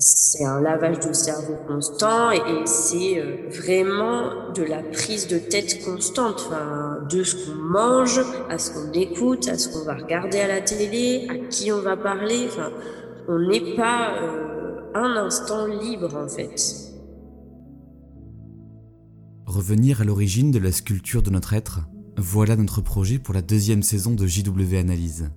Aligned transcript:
c'est 0.00 0.44
un 0.44 0.60
lavage 0.60 1.00
de 1.00 1.12
cerveau 1.12 1.56
constant 1.66 2.30
et, 2.30 2.66
c'est 2.66 3.18
euh, 3.18 3.48
vraiment 3.50 4.52
de 4.54 4.62
la 4.62 4.80
prise 4.80 5.26
de 5.26 5.38
tête 5.38 5.84
constante, 5.84 6.48
de 7.10 7.24
ce 7.24 7.34
qu'on 7.34 7.56
mange, 7.56 8.20
à 8.48 8.58
ce 8.58 8.70
qu'on 8.70 8.92
écoute, 8.92 9.48
à 9.48 9.58
ce 9.58 9.68
qu'on 9.68 9.84
va 9.84 9.96
regarder 9.96 10.38
à 10.38 10.46
la 10.46 10.60
télé, 10.60 11.26
à 11.28 11.36
qui 11.48 11.72
on 11.72 11.82
va 11.82 11.96
parler. 11.96 12.46
On 13.26 13.40
n'est 13.40 13.74
pas 13.74 14.14
euh, 14.22 14.82
un 14.94 15.16
instant 15.16 15.66
libre 15.66 16.14
en 16.14 16.28
fait. 16.28 16.94
Revenir 19.46 20.02
à 20.02 20.04
l'origine 20.04 20.52
de 20.52 20.60
la 20.60 20.70
sculpture 20.70 21.22
de 21.22 21.30
notre 21.30 21.54
être, 21.54 21.80
voilà 22.16 22.54
notre 22.54 22.82
projet 22.82 23.18
pour 23.18 23.34
la 23.34 23.42
deuxième 23.42 23.82
saison 23.82 24.14
de 24.14 24.28
JW 24.28 24.76
Analyse. 24.76 25.28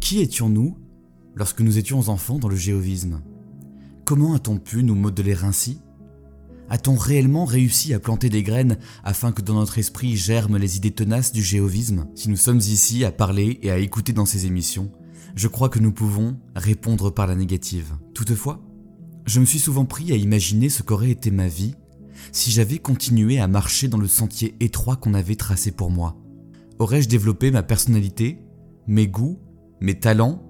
Qui 0.00 0.20
étions-nous 0.20 0.76
lorsque 1.34 1.60
nous 1.60 1.78
étions 1.78 2.08
enfants 2.08 2.38
dans 2.38 2.48
le 2.48 2.56
géovisme 2.56 3.22
Comment 4.04 4.34
a-t-on 4.34 4.58
pu 4.58 4.82
nous 4.82 4.94
modeler 4.94 5.36
ainsi? 5.44 5.80
A-t-on 6.68 6.96
réellement 6.96 7.44
réussi 7.44 7.94
à 7.94 8.00
planter 8.00 8.28
des 8.28 8.42
graines 8.42 8.78
afin 9.04 9.30
que 9.30 9.42
dans 9.42 9.54
notre 9.54 9.78
esprit 9.78 10.16
germent 10.16 10.56
les 10.56 10.76
idées 10.76 10.90
tenaces 10.90 11.32
du 11.32 11.42
géovisme? 11.42 12.06
Si 12.14 12.28
nous 12.28 12.36
sommes 12.36 12.58
ici 12.58 13.04
à 13.04 13.12
parler 13.12 13.58
et 13.62 13.70
à 13.70 13.78
écouter 13.78 14.12
dans 14.12 14.26
ces 14.26 14.46
émissions, 14.46 14.90
je 15.36 15.48
crois 15.48 15.68
que 15.68 15.78
nous 15.78 15.92
pouvons 15.92 16.36
répondre 16.56 17.10
par 17.10 17.26
la 17.26 17.36
négative. 17.36 17.92
Toutefois, 18.14 18.60
je 19.26 19.40
me 19.40 19.44
suis 19.44 19.58
souvent 19.58 19.84
pris 19.84 20.12
à 20.12 20.16
imaginer 20.16 20.68
ce 20.68 20.82
qu'aurait 20.82 21.10
été 21.10 21.30
ma 21.30 21.48
vie 21.48 21.74
si 22.32 22.50
j'avais 22.50 22.78
continué 22.78 23.38
à 23.38 23.48
marcher 23.48 23.88
dans 23.88 23.98
le 23.98 24.08
sentier 24.08 24.56
étroit 24.60 24.96
qu'on 24.96 25.14
avait 25.14 25.36
tracé 25.36 25.70
pour 25.70 25.90
moi. 25.90 26.16
Aurais-je 26.78 27.08
développé 27.08 27.50
ma 27.50 27.62
personnalité, 27.62 28.40
mes 28.86 29.06
goûts, 29.06 29.38
mes 29.80 29.98
talents 29.98 30.42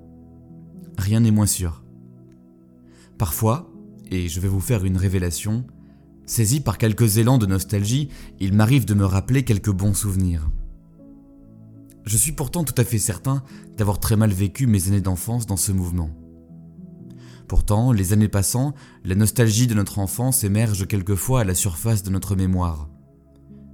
Rien 1.02 1.18
n'est 1.18 1.32
moins 1.32 1.46
sûr. 1.46 1.82
Parfois, 3.18 3.68
et 4.08 4.28
je 4.28 4.38
vais 4.38 4.46
vous 4.46 4.60
faire 4.60 4.84
une 4.84 4.96
révélation, 4.96 5.66
saisi 6.26 6.60
par 6.60 6.78
quelques 6.78 7.16
élans 7.16 7.38
de 7.38 7.46
nostalgie, 7.46 8.08
il 8.38 8.54
m'arrive 8.54 8.84
de 8.84 8.94
me 8.94 9.04
rappeler 9.04 9.42
quelques 9.42 9.72
bons 9.72 9.94
souvenirs. 9.94 10.48
Je 12.04 12.16
suis 12.16 12.30
pourtant 12.30 12.62
tout 12.62 12.74
à 12.76 12.84
fait 12.84 13.00
certain 13.00 13.42
d'avoir 13.76 13.98
très 13.98 14.14
mal 14.14 14.30
vécu 14.30 14.68
mes 14.68 14.86
années 14.86 15.00
d'enfance 15.00 15.44
dans 15.44 15.56
ce 15.56 15.72
mouvement. 15.72 16.10
Pourtant, 17.48 17.90
les 17.90 18.12
années 18.12 18.28
passant, 18.28 18.72
la 19.04 19.16
nostalgie 19.16 19.66
de 19.66 19.74
notre 19.74 19.98
enfance 19.98 20.44
émerge 20.44 20.86
quelquefois 20.86 21.40
à 21.40 21.44
la 21.44 21.56
surface 21.56 22.04
de 22.04 22.10
notre 22.10 22.36
mémoire. 22.36 22.88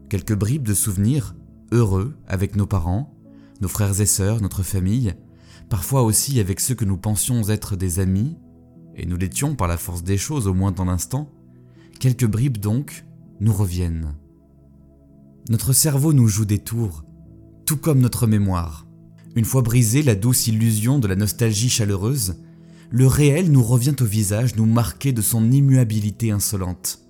Quelques 0.09 0.35
bribes 0.35 0.67
de 0.67 0.73
souvenirs, 0.73 1.37
heureux, 1.73 2.17
avec 2.27 2.57
nos 2.57 2.67
parents, 2.67 3.15
nos 3.61 3.69
frères 3.69 4.01
et 4.01 4.07
sœurs, 4.07 4.41
notre 4.41 4.63
famille, 4.63 5.15
parfois 5.69 6.03
aussi 6.03 6.41
avec 6.41 6.61
ceux 6.61 6.75
que 6.75 6.85
nous 6.85 6.97
pensions 6.97 7.49
être 7.49 7.77
des 7.77 8.01
amis, 8.01 8.37
et 8.97 9.07
nous 9.07 9.17
l'étions 9.17 9.55
par 9.55 9.69
la 9.69 9.77
force 9.77 10.03
des 10.03 10.19
choses 10.19 10.47
au 10.47 10.55
moins 10.55 10.73
dans 10.73 10.85
l'instant, 10.85 11.31
quelques 12.01 12.27
bribes 12.27 12.59
donc 12.59 13.05
nous 13.41 13.53
reviennent. 13.53 14.15
Notre 15.49 15.73
cerveau 15.73 16.13
nous 16.13 16.29
joue 16.29 16.45
des 16.45 16.59
tours, 16.59 17.05
tout 17.65 17.77
comme 17.77 18.01
notre 18.01 18.27
mémoire. 18.27 18.87
Une 19.37 19.45
fois 19.45 19.63
brisée 19.63 20.03
la 20.03 20.15
douce 20.15 20.47
illusion 20.47 20.99
de 20.99 21.07
la 21.07 21.17
nostalgie 21.17 21.69
chaleureuse, 21.69 22.37
le 22.91 23.07
réel 23.07 23.53
nous 23.53 23.63
revient 23.63 23.95
au 24.01 24.05
visage, 24.05 24.57
nous 24.57 24.67
marquer 24.67 25.13
de 25.13 25.23
son 25.23 25.51
immuabilité 25.51 26.31
insolente. 26.31 27.01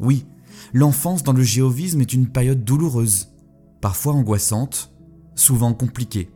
Oui, 0.00 0.24
l'enfance 0.72 1.22
dans 1.22 1.32
le 1.32 1.42
géovisme 1.42 2.00
est 2.00 2.12
une 2.12 2.28
période 2.28 2.64
douloureuse, 2.64 3.28
parfois 3.80 4.14
angoissante, 4.14 4.92
souvent 5.34 5.74
compliquée. 5.74 6.30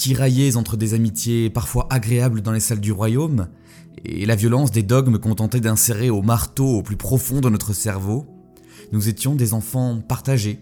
Tiraillés 0.00 0.56
entre 0.56 0.78
des 0.78 0.94
amitiés 0.94 1.50
parfois 1.50 1.86
agréables 1.90 2.40
dans 2.40 2.52
les 2.52 2.60
salles 2.60 2.80
du 2.80 2.90
royaume, 2.90 3.48
et 4.02 4.24
la 4.24 4.34
violence 4.34 4.70
des 4.70 4.82
dogmes 4.82 5.18
qu'on 5.18 5.34
tentait 5.34 5.60
d'insérer 5.60 6.08
au 6.08 6.22
marteau 6.22 6.78
au 6.78 6.82
plus 6.82 6.96
profond 6.96 7.42
de 7.42 7.50
notre 7.50 7.74
cerveau, 7.74 8.24
nous 8.92 9.10
étions 9.10 9.34
des 9.34 9.52
enfants 9.52 10.00
partagés, 10.00 10.60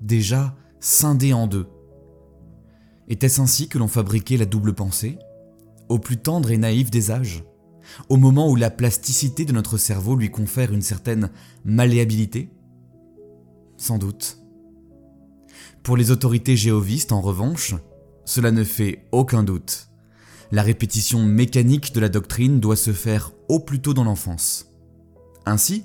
déjà 0.00 0.56
scindés 0.80 1.34
en 1.34 1.46
deux. 1.46 1.66
Était-ce 3.06 3.42
ainsi 3.42 3.68
que 3.68 3.76
l'on 3.76 3.86
fabriquait 3.86 4.38
la 4.38 4.46
double 4.46 4.72
pensée 4.72 5.18
Au 5.90 5.98
plus 5.98 6.16
tendre 6.16 6.50
et 6.50 6.56
naïf 6.56 6.90
des 6.90 7.10
âges 7.10 7.44
Au 8.08 8.16
moment 8.16 8.48
où 8.48 8.56
la 8.56 8.70
plasticité 8.70 9.44
de 9.44 9.52
notre 9.52 9.76
cerveau 9.76 10.16
lui 10.16 10.30
confère 10.30 10.72
une 10.72 10.80
certaine 10.80 11.28
malléabilité? 11.66 12.48
Sans 13.76 13.98
doute. 13.98 14.38
Pour 15.82 15.98
les 15.98 16.10
autorités 16.10 16.56
géovistes, 16.56 17.12
en 17.12 17.20
revanche, 17.20 17.74
cela 18.24 18.50
ne 18.50 18.64
fait 18.64 19.06
aucun 19.12 19.42
doute. 19.42 19.88
La 20.52 20.62
répétition 20.62 21.22
mécanique 21.22 21.92
de 21.92 22.00
la 22.00 22.08
doctrine 22.08 22.60
doit 22.60 22.76
se 22.76 22.92
faire 22.92 23.32
au 23.48 23.60
plus 23.60 23.80
tôt 23.80 23.94
dans 23.94 24.04
l'enfance. 24.04 24.66
Ainsi, 25.46 25.84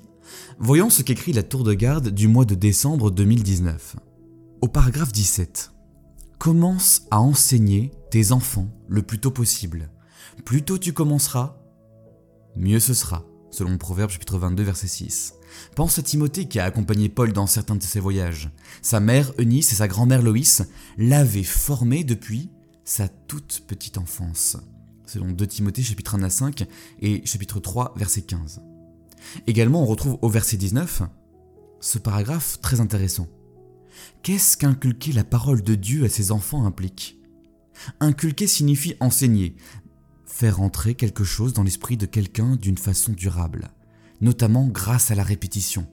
voyons 0.59 0.89
ce 0.89 1.01
qu'écrit 1.01 1.33
la 1.33 1.44
tour 1.44 1.63
de 1.63 1.73
garde 1.73 2.09
du 2.09 2.27
mois 2.27 2.45
de 2.45 2.55
décembre 2.55 3.11
2019. 3.11 3.95
Au 4.61 4.67
paragraphe 4.67 5.11
17, 5.11 5.72
commence 6.38 7.03
à 7.11 7.19
enseigner 7.19 7.91
tes 8.11 8.31
enfants 8.31 8.69
le 8.88 9.01
plus 9.01 9.19
tôt 9.19 9.31
possible. 9.31 9.89
Plus 10.45 10.63
tôt 10.63 10.77
tu 10.77 10.94
commenceras, 10.94 11.57
mieux 12.56 12.79
ce 12.79 12.94
sera, 12.94 13.25
selon 13.52 13.78
Proverbe 13.78 14.12
chapitre 14.12 14.38
22 14.38 14.64
verset 14.64 14.88
6. 14.88 15.34
Pense 15.76 15.98
à 16.00 16.04
Timothée 16.04 16.48
qui 16.48 16.60
a 16.60 16.66
accompagné 16.66 17.10
Paul 17.10 17.34
dans 17.34 17.48
certains 17.48 17.76
de 17.76 17.84
ses 17.84 18.00
voyages. 18.00 18.50
Sa 18.82 19.00
mère 19.00 19.34
Eunice 19.40 19.72
et 19.72 19.76
sa 19.76 19.88
grand-mère 19.88 20.22
Loïs 20.22 20.64
l'avaient 20.98 21.44
formé 21.44 22.04
depuis 22.04 22.50
sa 22.84 23.08
toute 23.08 23.64
petite 23.68 23.98
enfance, 23.98 24.58
selon 25.06 25.32
2 25.32 25.48
Timothée 25.48 25.84
chapitre 25.84 26.16
1 26.16 26.24
à 26.24 26.30
5 26.30 26.66
et 27.02 27.26
chapitre 27.26 27.60
3 27.60 27.94
verset 27.98 28.22
15. 28.22 28.62
Également 29.48 29.84
on 29.84 29.86
retrouve 29.86 30.18
au 30.22 30.30
verset 30.30 30.58
19 30.58 31.04
ce 31.80 31.98
paragraphe 31.98 32.60
très 32.62 32.81
intéressant. 32.81 33.28
Qu'est-ce 34.24 34.58
qu'inculquer 34.58 35.12
la 35.12 35.24
parole 35.24 35.62
de 35.62 35.76
Dieu 35.76 36.04
à 36.04 36.10
ses 36.10 36.31
enfants 36.31 36.66
implique? 36.66 37.18
Inculquer 38.02 38.48
signifie 38.48 38.96
enseigner, 39.00 39.56
faire 40.29 40.62
entrer 40.62 40.94
quelque 40.95 41.23
chose 41.23 41.53
dans 41.53 41.63
l'esprit 41.63 41.97
de 41.97 42.06
quelqu'un 42.06 42.56
d'une 42.56 42.78
façon 42.78 43.12
durable, 43.12 43.72
notamment 44.22 44.67
grâce 44.67 45.12
à 45.12 45.16
la 45.16 45.23
répétition. 45.23 45.88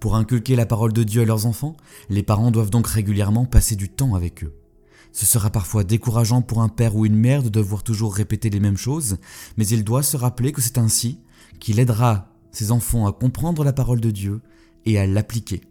Pour 0.00 0.16
inculquer 0.16 0.56
la 0.56 0.66
parole 0.66 0.92
de 0.92 1.04
Dieu 1.04 1.22
à 1.22 1.24
leurs 1.24 1.46
enfants, 1.46 1.76
les 2.10 2.22
parents 2.22 2.50
doivent 2.50 2.70
donc 2.70 2.86
régulièrement 2.86 3.46
passer 3.46 3.76
du 3.76 3.88
temps 3.88 4.14
avec 4.14 4.44
eux. 4.44 4.52
Ce 5.12 5.26
sera 5.26 5.48
parfois 5.48 5.84
décourageant 5.84 6.42
pour 6.42 6.60
un 6.60 6.68
père 6.68 6.96
ou 6.96 7.06
une 7.06 7.14
mère 7.14 7.44
de 7.44 7.48
devoir 7.48 7.84
toujours 7.84 8.14
répéter 8.14 8.50
les 8.50 8.60
mêmes 8.60 8.76
choses, 8.76 9.16
mais 9.56 9.66
il 9.66 9.84
doit 9.84 10.02
se 10.02 10.16
rappeler 10.16 10.52
que 10.52 10.60
c'est 10.60 10.76
ainsi 10.76 11.20
qu'il 11.60 11.78
aidera 11.78 12.28
ses 12.50 12.72
enfants 12.72 13.06
à 13.06 13.12
comprendre 13.12 13.64
la 13.64 13.72
parole 13.72 14.00
de 14.00 14.10
Dieu 14.10 14.40
et 14.84 14.98
à 14.98 15.06
l'appliquer. 15.06 15.62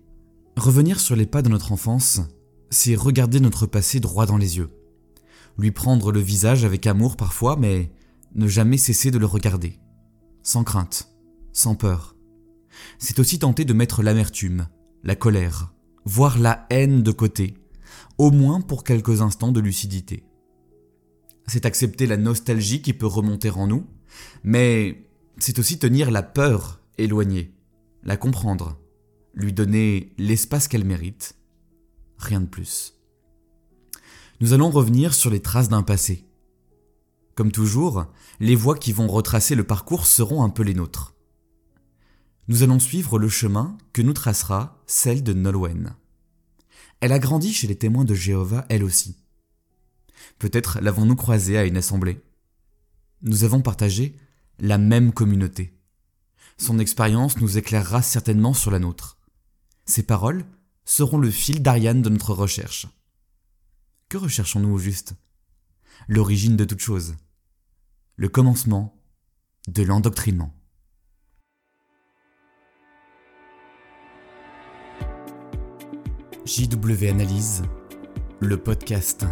Revenir 0.55 0.99
sur 0.99 1.15
les 1.15 1.25
pas 1.25 1.41
de 1.41 1.49
notre 1.49 1.73
enfance, 1.73 2.21
c'est 2.69 2.95
regarder 2.95 3.41
notre 3.41 3.65
passé 3.65 3.99
droit 3.99 4.25
dans 4.25 4.37
les 4.37 4.57
yeux. 4.57 4.69
Lui 5.57 5.71
prendre 5.71 6.11
le 6.11 6.19
visage 6.19 6.65
avec 6.65 6.87
amour 6.87 7.15
parfois, 7.15 7.55
mais 7.55 7.91
ne 8.35 8.47
jamais 8.47 8.77
cesser 8.77 9.11
de 9.11 9.17
le 9.17 9.25
regarder. 9.25 9.79
Sans 10.41 10.63
crainte, 10.63 11.09
sans 11.51 11.75
peur. 11.75 12.15
C'est 12.97 13.19
aussi 13.19 13.39
tenter 13.39 13.65
de 13.65 13.73
mettre 13.73 14.01
l'amertume, 14.01 14.67
la 15.03 15.15
colère, 15.15 15.73
voire 16.05 16.39
la 16.39 16.65
haine 16.69 17.03
de 17.03 17.11
côté, 17.11 17.55
au 18.17 18.31
moins 18.31 18.61
pour 18.61 18.83
quelques 18.83 19.21
instants 19.21 19.51
de 19.51 19.59
lucidité. 19.59 20.23
C'est 21.47 21.65
accepter 21.65 22.07
la 22.07 22.17
nostalgie 22.17 22.81
qui 22.81 22.93
peut 22.93 23.05
remonter 23.05 23.49
en 23.49 23.67
nous, 23.67 23.85
mais 24.43 25.09
c'est 25.37 25.59
aussi 25.59 25.77
tenir 25.77 26.11
la 26.11 26.23
peur 26.23 26.81
éloignée, 26.97 27.53
la 28.03 28.17
comprendre, 28.17 28.79
lui 29.33 29.53
donner 29.53 30.13
l'espace 30.17 30.67
qu'elle 30.67 30.85
mérite, 30.85 31.35
rien 32.17 32.41
de 32.41 32.45
plus. 32.45 32.92
Nous 34.43 34.51
allons 34.51 34.71
revenir 34.71 35.13
sur 35.13 35.29
les 35.29 35.39
traces 35.39 35.69
d'un 35.69 35.83
passé. 35.83 36.27
Comme 37.33 37.53
toujours, 37.53 38.07
les 38.41 38.57
voies 38.57 38.77
qui 38.77 38.91
vont 38.91 39.07
retracer 39.07 39.55
le 39.55 39.63
parcours 39.63 40.05
seront 40.05 40.43
un 40.43 40.49
peu 40.49 40.63
les 40.63 40.73
nôtres. 40.73 41.15
Nous 42.49 42.61
allons 42.61 42.79
suivre 42.79 43.17
le 43.17 43.29
chemin 43.29 43.77
que 43.93 44.01
nous 44.01 44.11
tracera 44.11 44.83
celle 44.85 45.23
de 45.23 45.31
Nolwenn. 45.31 45.95
Elle 46.99 47.13
a 47.13 47.19
grandi 47.19 47.53
chez 47.53 47.67
les 47.67 47.77
témoins 47.77 48.03
de 48.03 48.13
Jéhovah 48.13 48.65
elle 48.67 48.83
aussi. 48.83 49.15
Peut-être 50.39 50.79
l'avons-nous 50.81 51.15
croisée 51.15 51.57
à 51.57 51.63
une 51.63 51.77
assemblée. 51.77 52.19
Nous 53.21 53.45
avons 53.45 53.61
partagé 53.61 54.17
la 54.59 54.77
même 54.77 55.13
communauté. 55.13 55.79
Son 56.57 56.79
expérience 56.79 57.37
nous 57.37 57.57
éclairera 57.57 58.01
certainement 58.01 58.53
sur 58.53 58.71
la 58.71 58.79
nôtre. 58.79 59.17
Ces 59.85 60.03
paroles 60.03 60.43
seront 60.83 61.17
le 61.17 61.31
fil 61.31 61.63
d'Ariane 61.63 62.01
de 62.01 62.09
notre 62.09 62.33
recherche. 62.33 62.87
Que 64.09 64.17
recherchons-nous 64.17 64.73
au 64.73 64.77
juste? 64.77 65.15
L'origine 66.07 66.55
de 66.55 66.65
toute 66.65 66.79
chose. 66.79 67.15
Le 68.15 68.29
commencement 68.29 68.95
de 69.67 69.83
l'endoctrinement. 69.83 70.53
JW 76.45 77.07
Analyse, 77.09 77.63
le 78.39 78.57
podcast. 78.57 79.25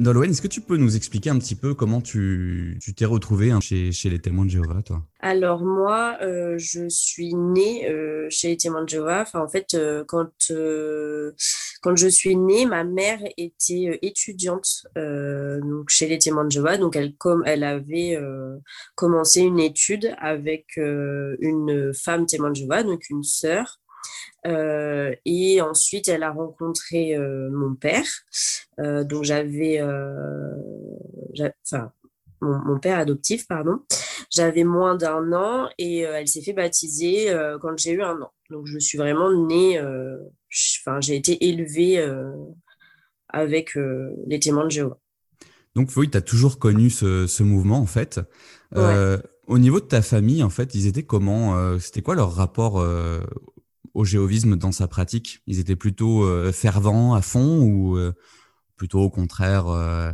Nolwenn, 0.00 0.30
est-ce 0.30 0.40
que 0.40 0.48
tu 0.48 0.62
peux 0.62 0.78
nous 0.78 0.96
expliquer 0.96 1.28
un 1.28 1.38
petit 1.38 1.54
peu 1.54 1.74
comment 1.74 2.00
tu 2.00 2.78
t'es 2.96 3.04
retrouvé 3.04 3.50
hein, 3.50 3.60
chez, 3.60 3.92
chez, 3.92 4.08
les 4.08 4.18
témoins 4.18 4.46
de 4.46 4.50
Jéhovah, 4.50 4.80
toi? 4.82 5.02
Alors 5.20 5.62
moi, 5.62 6.16
euh, 6.22 6.56
je 6.56 6.88
suis 6.88 7.34
née 7.34 7.86
euh, 7.86 8.26
chez 8.30 8.48
les 8.48 8.56
témoins 8.56 8.82
de 8.82 8.88
Jéhovah. 8.88 9.26
En 9.34 9.46
fait, 9.46 9.74
euh, 9.74 10.02
quand, 10.08 10.30
quand 11.82 11.96
je 11.96 12.08
suis 12.08 12.34
née, 12.34 12.64
ma 12.64 12.82
mère 12.82 13.20
était 13.36 13.98
étudiante 14.00 14.86
donc 14.96 15.90
chez 15.90 16.08
les 16.08 16.18
témoins 16.18 16.46
de 16.46 16.50
Jéhovah. 16.50 16.78
Donc 16.78 16.96
elle, 16.96 17.14
comme, 17.16 17.42
elle 17.44 17.62
avait 17.62 18.18
commencé 18.94 19.42
une 19.42 19.60
étude 19.60 20.14
avec 20.16 20.78
une 20.78 21.92
femme 21.92 22.24
témoin 22.24 22.48
de 22.48 22.56
Jéhovah, 22.56 22.84
donc 22.84 23.10
une 23.10 23.22
sœur. 23.22 23.80
Euh, 24.46 25.14
et 25.24 25.60
ensuite, 25.60 26.08
elle 26.08 26.22
a 26.22 26.30
rencontré 26.30 27.16
euh, 27.16 27.50
mon 27.50 27.74
père. 27.74 28.06
Euh, 28.78 29.04
donc, 29.04 29.24
j'avais. 29.24 29.82
Enfin, 29.82 31.92
mon, 32.40 32.78
père 32.78 32.98
adoptif, 32.98 33.46
pardon. 33.46 33.80
J'avais 34.30 34.64
moins 34.64 34.96
d'un 34.96 35.32
an 35.32 35.68
et 35.78 36.00
elle 36.00 36.28
s'est 36.28 36.42
fait 36.42 36.54
baptiser 36.54 37.34
quand 37.60 37.78
j'ai 37.78 37.92
eu 37.92 38.02
un 38.02 38.20
an. 38.20 38.32
Donc, 38.48 38.66
je 38.66 38.78
suis 38.78 38.96
vraiment 38.96 39.30
née. 39.30 39.78
Enfin, 39.78 41.00
j'ai 41.00 41.16
été 41.16 41.48
élevée 41.48 42.02
avec 43.28 43.76
les 44.26 44.40
témoins 44.40 44.64
de 44.64 44.70
Jéhovah. 44.70 44.98
Donc, 45.76 45.90
oui, 45.96 46.08
tu 46.08 46.16
as 46.16 46.22
toujours 46.22 46.58
connu 46.58 46.88
ce, 46.88 47.26
ce 47.26 47.42
mouvement, 47.42 47.78
en 47.78 47.86
fait. 47.86 48.20
Au 48.74 49.58
niveau 49.58 49.80
de 49.80 49.84
ta 49.84 50.00
famille, 50.00 50.42
en 50.42 50.50
fait, 50.50 50.74
ils 50.74 50.86
étaient 50.86 51.02
comment 51.02 51.78
C'était 51.78 52.02
quoi 52.02 52.14
leur 52.14 52.32
rapport 52.32 52.82
au 53.94 54.04
géovisme 54.04 54.56
dans 54.56 54.72
sa 54.72 54.88
pratique 54.88 55.40
Ils 55.46 55.58
étaient 55.58 55.76
plutôt 55.76 56.24
euh, 56.24 56.52
fervents 56.52 57.14
à 57.14 57.22
fond 57.22 57.60
ou 57.62 57.96
euh, 57.96 58.12
plutôt 58.76 59.00
au 59.00 59.10
contraire 59.10 59.68
euh, 59.68 60.10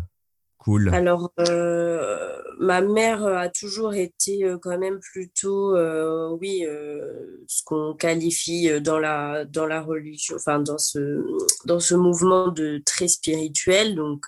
cool? 0.59 0.89
Alors, 0.93 1.33
ma 2.59 2.81
mère 2.81 3.25
a 3.25 3.49
toujours 3.49 3.95
été 3.95 4.53
quand 4.61 4.77
même 4.77 4.99
plutôt, 4.99 5.77
oui, 6.41 6.65
ce 7.47 7.63
qu'on 7.65 7.95
qualifie 7.95 8.81
dans 8.81 8.99
la, 8.99 9.45
dans 9.45 9.67
la 9.67 9.81
religion, 9.81 10.35
enfin 10.35 10.59
dans 10.59 10.79
ce, 10.79 11.23
dans 11.67 11.79
ce 11.79 11.95
mouvement 11.95 12.49
de 12.49 12.83
très 12.85 13.07
spirituel. 13.07 13.95
Donc, 13.95 14.27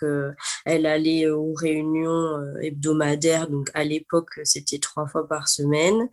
elle 0.64 0.86
allait 0.86 1.28
aux 1.28 1.54
réunions 1.54 2.38
hebdomadaires. 2.62 3.48
Donc, 3.48 3.70
à 3.74 3.82
l'époque, 3.82 4.38
c'était 4.44 4.78
trois 4.78 5.08
fois 5.08 5.26
par 5.26 5.48
semaine. 5.48 6.08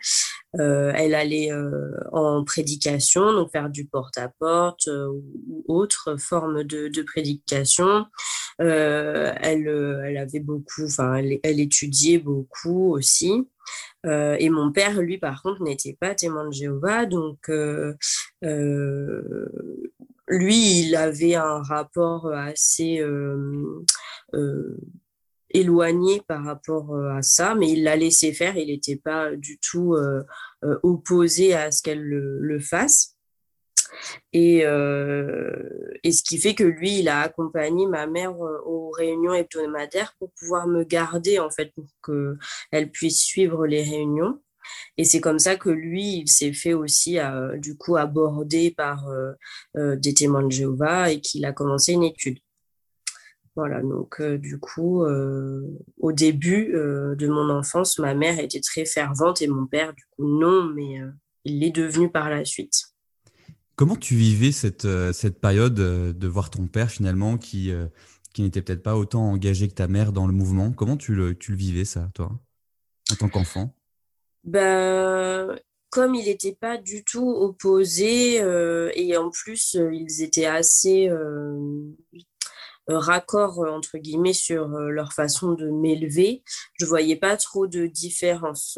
Euh, 0.60 0.94
elle 0.96 1.16
allait 1.16 1.52
euh, 1.52 1.92
en 2.12 2.44
prédication, 2.44 3.34
donc 3.34 3.52
faire 3.52 3.70
du 3.70 3.86
porte-à-porte 3.86 4.88
euh, 4.88 5.08
ou 5.10 5.64
autre 5.68 6.16
forme 6.18 6.64
de, 6.64 7.02
prédication. 7.02 8.06
elle, 8.60 9.68
elle 9.68 10.18
avait 10.18 10.40
beaucoup, 10.40 10.86
enfin, 10.86 11.16
elle, 11.16 11.60
étudiait 11.60 12.20
beaucoup 12.20 12.94
aussi. 12.94 13.48
et 14.06 14.50
mon 14.50 14.72
père, 14.72 15.02
lui, 15.02 15.18
par 15.18 15.42
contre, 15.42 15.62
n'était 15.64 15.98
pas 16.00 16.16
témoin 16.16 16.48
de 16.48 16.54
Jéhovah, 16.54 17.06
donc 17.06 17.50
lui, 20.28 20.82
il 20.82 20.96
avait 20.96 21.36
un 21.36 21.62
rapport 21.62 22.32
assez 22.32 23.04
éloigné 25.56 26.22
par 26.28 26.44
rapport 26.44 26.94
euh, 26.94 27.16
à 27.16 27.22
ça, 27.22 27.56
mais 27.56 27.72
il 27.72 27.84
l'a 27.84 27.96
laissé 27.96 28.34
faire, 28.34 28.58
il 28.58 28.68
n'était 28.68 28.98
pas 28.98 29.36
du 29.36 29.58
tout 29.60 29.94
euh, 29.94 30.24
euh, 30.64 30.78
opposé 30.84 31.54
à 31.54 31.72
ce 31.72 31.82
qu'elle 31.82 32.04
le, 32.04 32.60
fasse. 32.60 33.16
Et, 34.34 34.60
et, 34.60 36.12
ce 36.12 36.24
qui 36.24 36.38
fait 36.38 36.54
que 36.54 36.64
lui, 36.64 37.00
il 37.00 37.08
a 37.08 37.22
accompagné 37.22 37.86
ma 37.86 38.08
mère 38.08 38.38
aux 38.38 38.90
réunions 38.92 39.34
hebdomadaires 39.34 40.16
pour 40.20 40.32
pouvoir 40.34 40.68
me 40.68 40.84
garder, 40.84 41.40
en 41.40 41.50
fait, 41.50 41.72
pour 41.74 41.86
qu'elle 42.06 42.92
puisse 42.92 43.22
suivre 43.22 43.66
les 43.68 43.84
réunions. 43.84 44.42
Et 44.98 45.06
c'est 45.06 45.22
comme 45.22 45.40
ça 45.40 45.56
que 45.56 45.70
lui, 45.70 46.18
il 46.18 46.28
s'est 46.28 46.54
fait 46.54 46.74
aussi, 46.74 47.20
du 47.58 47.78
coup, 47.78 47.96
aborder 47.96 48.72
par 48.72 49.08
des 49.76 50.14
témoins 50.14 50.44
de 50.44 50.52
Jéhovah 50.52 51.12
et 51.12 51.22
qu'il 51.22 51.46
a 51.46 51.54
commencé 51.54 51.94
une 51.94 52.04
étude. 52.04 52.40
Voilà, 53.56 53.82
donc 53.82 54.20
euh, 54.20 54.38
du 54.38 54.60
coup, 54.60 55.04
euh, 55.04 55.62
au 55.98 56.12
début 56.12 56.76
euh, 56.76 57.16
de 57.16 57.28
mon 57.28 57.50
enfance, 57.50 58.00
ma 58.00 58.14
mère 58.14 58.38
était 58.40 58.60
très 58.60 58.84
fervente 58.84 59.42
et 59.42 59.48
mon 59.48 59.66
père, 59.66 59.94
du 59.94 60.04
coup, 60.12 60.28
non, 60.28 60.66
mais 60.66 61.00
il 61.46 61.60
l'est 61.60 61.72
devenu 61.72 62.10
par 62.10 62.30
la 62.30 62.44
suite. 62.44 62.88
Comment 63.78 63.96
tu 63.96 64.16
vivais 64.16 64.52
cette, 64.52 64.88
cette 65.14 65.40
période 65.40 65.74
de 65.74 66.28
voir 66.28 66.50
ton 66.50 66.68
père 66.68 66.90
finalement 66.90 67.38
qui, 67.38 67.72
qui 68.34 68.42
n'était 68.42 68.62
peut-être 68.62 68.84
pas 68.84 68.96
autant 68.96 69.32
engagé 69.32 69.68
que 69.68 69.74
ta 69.74 69.88
mère 69.88 70.12
dans 70.12 70.28
le 70.28 70.34
mouvement? 70.34 70.72
Comment 70.72 70.98
tu 70.98 71.14
le, 71.14 71.38
tu 71.38 71.52
le 71.52 71.58
vivais 71.58 71.86
ça, 71.86 72.10
toi, 72.14 72.32
en 73.12 73.16
tant 73.16 73.30
qu'enfant? 73.30 73.76
Ben, 74.46 75.60
comme 75.90 76.16
il 76.16 76.26
n'était 76.26 76.56
pas 76.56 76.78
du 76.78 77.04
tout 77.04 77.30
opposé 77.30 78.36
et 78.96 79.18
en 79.18 79.30
plus 79.30 79.78
ils 79.92 80.24
étaient 80.24 80.46
assez 80.46 81.10
euh, 81.10 81.82
raccord 82.88 83.64
euh, 83.64 83.72
entre 83.72 83.98
guillemets 83.98 84.34
sur 84.34 84.74
euh, 84.76 84.90
leur 84.90 85.14
façon 85.14 85.54
de 85.54 85.70
m'élever. 85.70 86.44
Je 86.80 86.86
voyais 86.86 87.16
pas 87.16 87.38
trop 87.38 87.68
de 87.68 87.88
différence. 87.88 88.78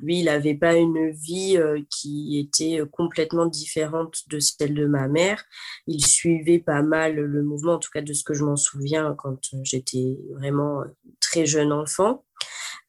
lui, 0.00 0.20
il 0.20 0.24
n'avait 0.26 0.54
pas 0.54 0.74
une 0.74 1.10
vie 1.10 1.58
qui 1.90 2.38
était 2.38 2.80
complètement 2.92 3.46
différente 3.46 4.22
de 4.28 4.38
celle 4.38 4.74
de 4.74 4.86
ma 4.86 5.08
mère. 5.08 5.44
Il 5.86 6.04
suivait 6.04 6.58
pas 6.58 6.82
mal 6.82 7.16
le 7.16 7.42
mouvement, 7.42 7.74
en 7.74 7.78
tout 7.78 7.90
cas 7.92 8.02
de 8.02 8.12
ce 8.12 8.24
que 8.24 8.34
je 8.34 8.44
m'en 8.44 8.56
souviens 8.56 9.14
quand 9.18 9.38
j'étais 9.62 10.18
vraiment 10.32 10.84
très 11.20 11.46
jeune 11.46 11.72
enfant. 11.72 12.24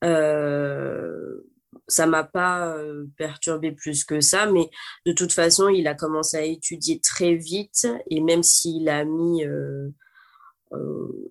Euh, 0.04 1.40
ça 1.88 2.08
m'a 2.08 2.24
pas 2.24 2.76
perturbé 3.18 3.72
plus 3.72 4.04
que 4.04 4.22
ça, 4.22 4.48
mais 4.48 4.70
de 5.06 5.12
toute 5.12 5.32
façon, 5.32 5.70
il 5.70 5.88
a 5.88 5.94
commencé 5.94 6.38
à 6.38 6.44
étudier 6.44 7.00
très 7.00 7.36
vite 7.36 7.88
et 8.10 8.22
même 8.22 8.44
s'il 8.44 8.90
a 8.90 9.06
mis 9.06 9.46
euh, 9.46 9.90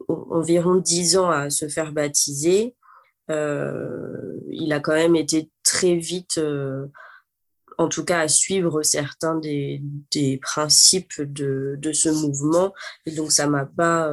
environ 0.08 0.76
dix 0.76 1.16
ans 1.16 1.30
à 1.30 1.50
se 1.50 1.68
faire 1.68 1.92
baptiser, 1.92 2.74
euh, 3.30 4.38
il 4.50 4.72
a 4.72 4.80
quand 4.80 4.94
même 4.94 5.16
été 5.16 5.50
très 5.62 5.94
vite 5.94 6.38
euh, 6.38 6.86
en 7.78 7.88
tout 7.88 8.04
cas 8.04 8.20
à 8.20 8.28
suivre 8.28 8.82
certains 8.82 9.36
des, 9.36 9.80
principes 10.42 11.20
de, 11.20 11.92
ce 11.92 12.08
mouvement. 12.08 12.72
Et 13.06 13.12
donc, 13.12 13.32
ça 13.32 13.48
m'a 13.48 13.66
pas, 13.66 14.12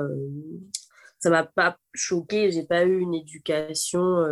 ça 1.19 1.29
m'a 1.29 1.43
pas 1.43 1.77
choqué. 1.93 2.51
J'ai 2.51 2.63
pas 2.63 2.83
eu 2.83 2.99
une 2.99 3.13
éducation 3.13 4.25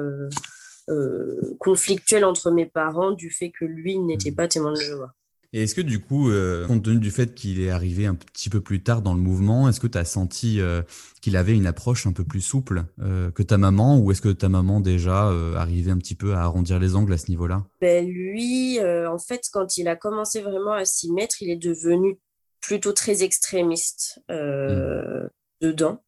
conflictuelle 1.60 2.26
entre 2.26 2.50
mes 2.50 2.66
parents 2.66 3.12
du 3.12 3.30
fait 3.30 3.52
que 3.52 3.66
lui 3.66 4.00
n'était 4.00 4.32
mmh. 4.32 4.36
pas 4.36 4.48
témoin 4.48 4.72
de 4.72 4.80
Jéhovah. 4.80 5.14
Et 5.52 5.64
est-ce 5.64 5.74
que 5.74 5.82
du 5.82 6.00
coup, 6.00 6.30
euh, 6.30 6.68
compte 6.68 6.84
tenu 6.84 7.00
du 7.00 7.10
fait 7.10 7.34
qu'il 7.34 7.60
est 7.60 7.72
arrivé 7.72 8.06
un 8.06 8.14
petit 8.14 8.50
peu 8.50 8.62
plus 8.62 8.84
tard 8.84 9.02
dans 9.02 9.16
le 9.16 9.20
mouvement, 9.20 9.68
est-ce 9.68 9.80
que 9.80 9.88
tu 9.88 9.98
as 9.98 10.06
senti 10.06 10.62
euh, 10.62 10.84
qu'il 11.22 11.36
avait 11.36 11.56
une 11.56 11.66
approche 11.66 12.06
un 12.06 12.14
peu 12.14 12.24
plus 12.24 12.42
souple 12.42 12.84
euh, 13.02 13.32
que 13.32 13.42
ta 13.42 13.58
maman 13.58 13.98
ou 13.98 14.12
est-ce 14.12 14.22
que 14.22 14.30
ta 14.30 14.48
maman 14.48 14.80
déjà 14.80 15.30
arrivait 15.56 15.92
un 15.92 15.98
petit 15.98 16.16
peu 16.16 16.36
à 16.36 16.42
arrondir 16.42 16.80
les 16.80 16.96
angles 16.96 17.14
à 17.14 17.18
ce 17.18 17.30
niveau-là? 17.30 17.64
Ben 17.82 18.08
Lui, 18.08 18.80
en 18.82 19.18
fait, 19.18 19.50
quand 19.52 19.78
il 19.78 19.88
a 19.88 19.96
commencé 19.96 20.42
vraiment 20.42 20.74
à 20.74 20.86
s'y 20.86 21.12
mettre, 21.12 21.42
il 21.42 21.50
est 21.50 21.58
devenu 21.58 22.20
plutôt 22.62 22.94
très 22.94 23.24
extrémiste. 23.24 24.22
Mmh. 24.30 25.30
dedans. 25.62 26.04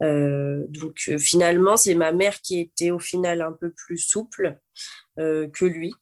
donc 0.00 1.10
finalement, 1.18 1.76
c'est 1.76 1.94
ma 1.94 2.12
mère 2.12 2.40
qui 2.40 2.60
était 2.60 2.90
au 2.90 3.00
final 3.00 3.42
un 3.42 3.52
peu 3.52 3.70
plus 3.70 3.98
souple 3.98 4.56
que 5.16 5.64
lui. 5.64 5.92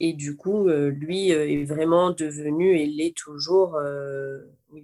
Et 0.00 0.12
du 0.12 0.36
coup, 0.36 0.68
euh, 0.68 0.90
lui 0.90 1.32
euh, 1.32 1.48
est 1.48 1.64
vraiment 1.64 2.10
devenu, 2.10 2.78
et 2.78 2.86
l'est 2.86 3.16
toujours, 3.16 3.76
euh, 3.76 4.38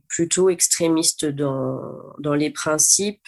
plutôt 0.08 0.48
extrémiste 0.48 1.24
dans, 1.24 1.80
dans 2.18 2.34
les 2.34 2.50
principes. 2.50 3.26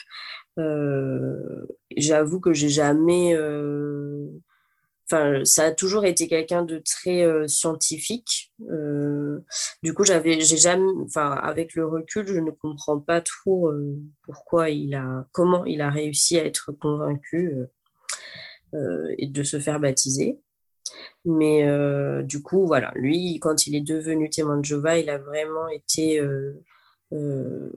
J'avoue 1.96 2.40
que 2.40 2.52
j'ai 2.54 2.70
jamais. 2.70 3.36
Enfin, 5.04 5.44
ça 5.44 5.64
a 5.66 5.70
toujours 5.72 6.04
été 6.06 6.28
quelqu'un 6.28 6.62
de 6.62 6.78
très 6.78 7.46
scientifique. 7.46 8.52
du 9.82 9.94
coup, 9.94 10.04
j'avais, 10.04 10.40
j'ai 10.40 10.56
jamais, 10.56 10.90
enfin, 11.04 11.30
avec 11.30 11.74
le 11.74 11.86
recul, 11.86 12.26
je 12.26 12.40
ne 12.40 12.50
comprends 12.50 12.98
pas 12.98 13.20
trop 13.20 13.70
pourquoi 14.22 14.70
il 14.70 14.94
a, 14.94 15.26
comment 15.32 15.66
il 15.66 15.82
a 15.82 15.90
réussi 15.90 16.38
à 16.38 16.46
être 16.46 16.72
convaincu 16.72 17.54
et 18.72 19.26
de 19.26 19.42
se 19.42 19.60
faire 19.60 19.78
baptiser. 19.78 20.40
Mais 21.24 21.64
euh, 21.66 22.22
du 22.22 22.42
coup, 22.42 22.66
voilà, 22.66 22.92
lui, 22.94 23.38
quand 23.40 23.66
il 23.66 23.74
est 23.76 23.80
devenu 23.80 24.30
témoin 24.30 24.58
de 24.58 24.64
Jéhovah, 24.64 24.98
il 24.98 25.10
a 25.10 25.18
vraiment 25.18 25.68
été 25.68 26.20
euh, 26.20 26.62
euh, 27.12 27.70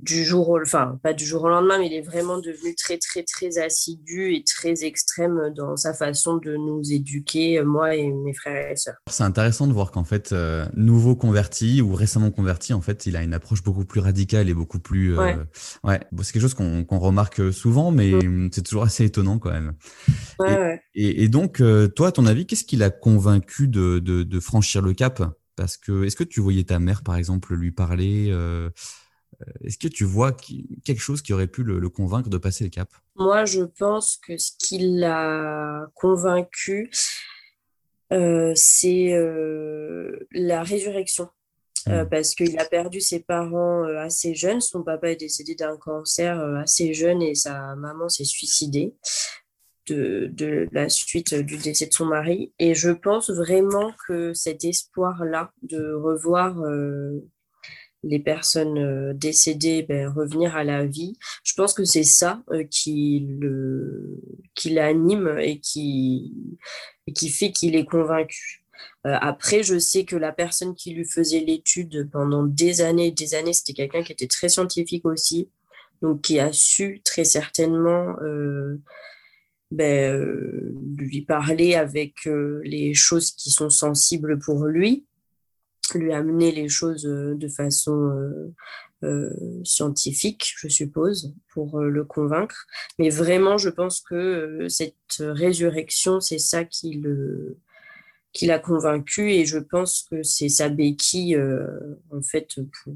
du 0.00 0.24
jour 0.24 0.48
au, 0.48 0.60
enfin, 0.60 0.98
pas 1.02 1.12
du 1.12 1.24
jour 1.24 1.44
au 1.44 1.48
lendemain, 1.48 1.78
mais 1.78 1.86
il 1.86 1.92
est 1.92 2.02
vraiment 2.02 2.38
devenu 2.38 2.74
très, 2.74 2.98
très, 2.98 3.22
très 3.22 3.58
assidu 3.58 4.34
et 4.34 4.44
très 4.44 4.84
extrême 4.84 5.52
dans 5.56 5.76
sa 5.76 5.94
façon 5.94 6.36
de 6.36 6.56
nous 6.56 6.92
éduquer, 6.92 7.62
moi 7.62 7.96
et 7.96 8.12
mes 8.12 8.32
frères 8.32 8.70
et 8.70 8.76
sœurs. 8.76 8.96
C'est 9.08 9.24
intéressant 9.24 9.66
de 9.66 9.72
voir 9.72 9.90
qu'en 9.90 10.04
fait, 10.04 10.32
euh, 10.32 10.66
nouveau 10.74 11.16
converti 11.16 11.82
ou 11.82 11.94
récemment 11.94 12.30
converti, 12.30 12.72
en 12.72 12.80
fait, 12.80 13.06
il 13.06 13.16
a 13.16 13.22
une 13.22 13.34
approche 13.34 13.62
beaucoup 13.62 13.84
plus 13.84 14.00
radicale 14.00 14.48
et 14.48 14.54
beaucoup 14.54 14.78
plus. 14.78 15.18
Euh, 15.18 15.34
ouais. 15.84 16.00
c'est 16.22 16.32
quelque 16.32 16.42
chose 16.42 16.54
qu'on 16.54 16.98
remarque 16.98 17.52
souvent, 17.52 17.90
mais 17.90 18.12
mm. 18.12 18.50
c'est 18.52 18.62
toujours 18.62 18.84
assez 18.84 19.04
étonnant 19.04 19.38
quand 19.38 19.50
même. 19.50 19.74
Ouais, 20.38 20.80
et, 20.94 21.24
et, 21.24 21.28
donc, 21.28 21.60
euh, 21.60 21.88
toi, 21.88 22.08
à 22.08 22.12
ton 22.12 22.26
avis, 22.26 22.46
qu'est-ce 22.46 22.64
qui 22.64 22.76
l'a 22.76 22.90
convaincu 22.90 23.68
de, 23.68 23.98
de, 23.98 24.22
de, 24.22 24.40
franchir 24.40 24.82
le 24.82 24.94
cap? 24.94 25.22
Parce 25.56 25.76
que, 25.76 26.04
est-ce 26.04 26.16
que 26.16 26.24
tu 26.24 26.40
voyais 26.40 26.64
ta 26.64 26.78
mère, 26.78 27.02
par 27.02 27.16
exemple, 27.16 27.54
lui 27.54 27.72
parler 27.72 28.28
euh, 28.30 28.70
est-ce 29.64 29.78
que 29.78 29.88
tu 29.88 30.04
vois 30.04 30.32
quelque 30.32 31.00
chose 31.00 31.22
qui 31.22 31.32
aurait 31.32 31.46
pu 31.46 31.62
le, 31.62 31.88
convaincre 31.88 32.28
de 32.28 32.38
passer 32.38 32.64
le 32.64 32.70
cap? 32.70 32.88
Moi, 33.16 33.44
je 33.44 33.62
pense 33.62 34.16
que 34.16 34.36
ce 34.36 34.52
qui 34.58 34.78
l'a 34.78 35.86
convaincu, 35.94 36.90
euh, 38.12 38.52
c'est 38.54 39.12
euh, 39.12 40.26
la 40.32 40.62
résurrection. 40.62 41.28
Hmm. 41.86 42.04
parce 42.10 42.34
qu'il 42.34 42.58
a 42.58 42.64
perdu 42.64 43.00
ses 43.00 43.20
parents 43.20 43.84
assez 43.84 44.34
jeunes. 44.34 44.60
Son 44.60 44.82
papa 44.82 45.12
est 45.12 45.16
décédé 45.16 45.54
d'un 45.54 45.76
cancer 45.76 46.38
assez 46.56 46.92
jeune 46.92 47.22
et 47.22 47.36
sa 47.36 47.76
maman 47.76 48.08
s'est 48.08 48.24
suicidée 48.24 48.94
de, 49.86 50.28
de, 50.32 50.68
la 50.72 50.88
suite 50.88 51.34
du 51.34 51.56
décès 51.56 51.86
de 51.86 51.92
son 51.92 52.04
mari. 52.04 52.52
Et 52.58 52.74
je 52.74 52.90
pense 52.90 53.30
vraiment 53.30 53.92
que 54.06 54.34
cet 54.34 54.64
espoir-là 54.64 55.52
de 55.62 55.94
revoir 55.94 56.60
les 58.02 58.18
personnes 58.18 58.78
euh, 58.78 59.12
décédées 59.14 59.82
ben, 59.82 60.08
revenir 60.08 60.56
à 60.56 60.64
la 60.64 60.86
vie. 60.86 61.18
Je 61.42 61.54
pense 61.54 61.74
que 61.74 61.84
c'est 61.84 62.04
ça 62.04 62.42
euh, 62.50 62.64
qui 62.64 63.26
le 63.40 64.20
qui 64.54 64.70
l'anime 64.70 65.36
et 65.40 65.60
qui 65.60 66.32
et 67.06 67.12
qui 67.12 67.28
fait 67.28 67.50
qu'il 67.50 67.76
est 67.76 67.84
convaincu. 67.84 68.64
Euh, 69.06 69.16
après, 69.20 69.62
je 69.62 69.78
sais 69.78 70.04
que 70.04 70.16
la 70.16 70.32
personne 70.32 70.74
qui 70.74 70.94
lui 70.94 71.04
faisait 71.04 71.40
l'étude 71.40 72.08
pendant 72.12 72.44
des 72.44 72.80
années 72.80 73.08
et 73.08 73.12
des 73.12 73.34
années, 73.34 73.52
c'était 73.52 73.72
quelqu'un 73.72 74.02
qui 74.02 74.12
était 74.12 74.28
très 74.28 74.48
scientifique 74.48 75.04
aussi, 75.04 75.50
donc 76.00 76.22
qui 76.22 76.38
a 76.38 76.52
su 76.52 77.00
très 77.04 77.24
certainement 77.24 78.14
ben, 79.70 80.16
lui 80.96 81.22
parler 81.22 81.74
avec 81.74 82.26
les 82.26 82.94
choses 82.94 83.32
qui 83.32 83.50
sont 83.50 83.70
sensibles 83.70 84.38
pour 84.38 84.64
lui 84.66 85.07
lui 85.94 86.12
amener 86.12 86.52
les 86.52 86.68
choses 86.68 87.06
euh, 87.06 87.34
de 87.34 87.48
façon 87.48 88.10
euh, 88.10 88.54
euh, 89.04 89.30
scientifique, 89.64 90.54
je 90.56 90.68
suppose, 90.68 91.34
pour 91.48 91.80
le 91.80 92.04
convaincre. 92.04 92.66
Mais 92.98 93.10
vraiment, 93.10 93.56
je 93.56 93.68
pense 93.68 94.00
que 94.00 94.66
cette 94.68 94.94
résurrection, 95.20 96.20
c'est 96.20 96.38
ça 96.38 96.64
qui 96.64 96.94
le 96.94 97.58
qui 98.32 98.44
l'a 98.46 98.58
convaincu 98.58 99.32
et 99.32 99.46
je 99.46 99.58
pense 99.58 100.06
que 100.10 100.22
c'est 100.22 100.50
sa 100.50 100.68
béquille 100.68 101.40
en 102.12 102.20
fait 102.20 102.60
pour, 102.84 102.94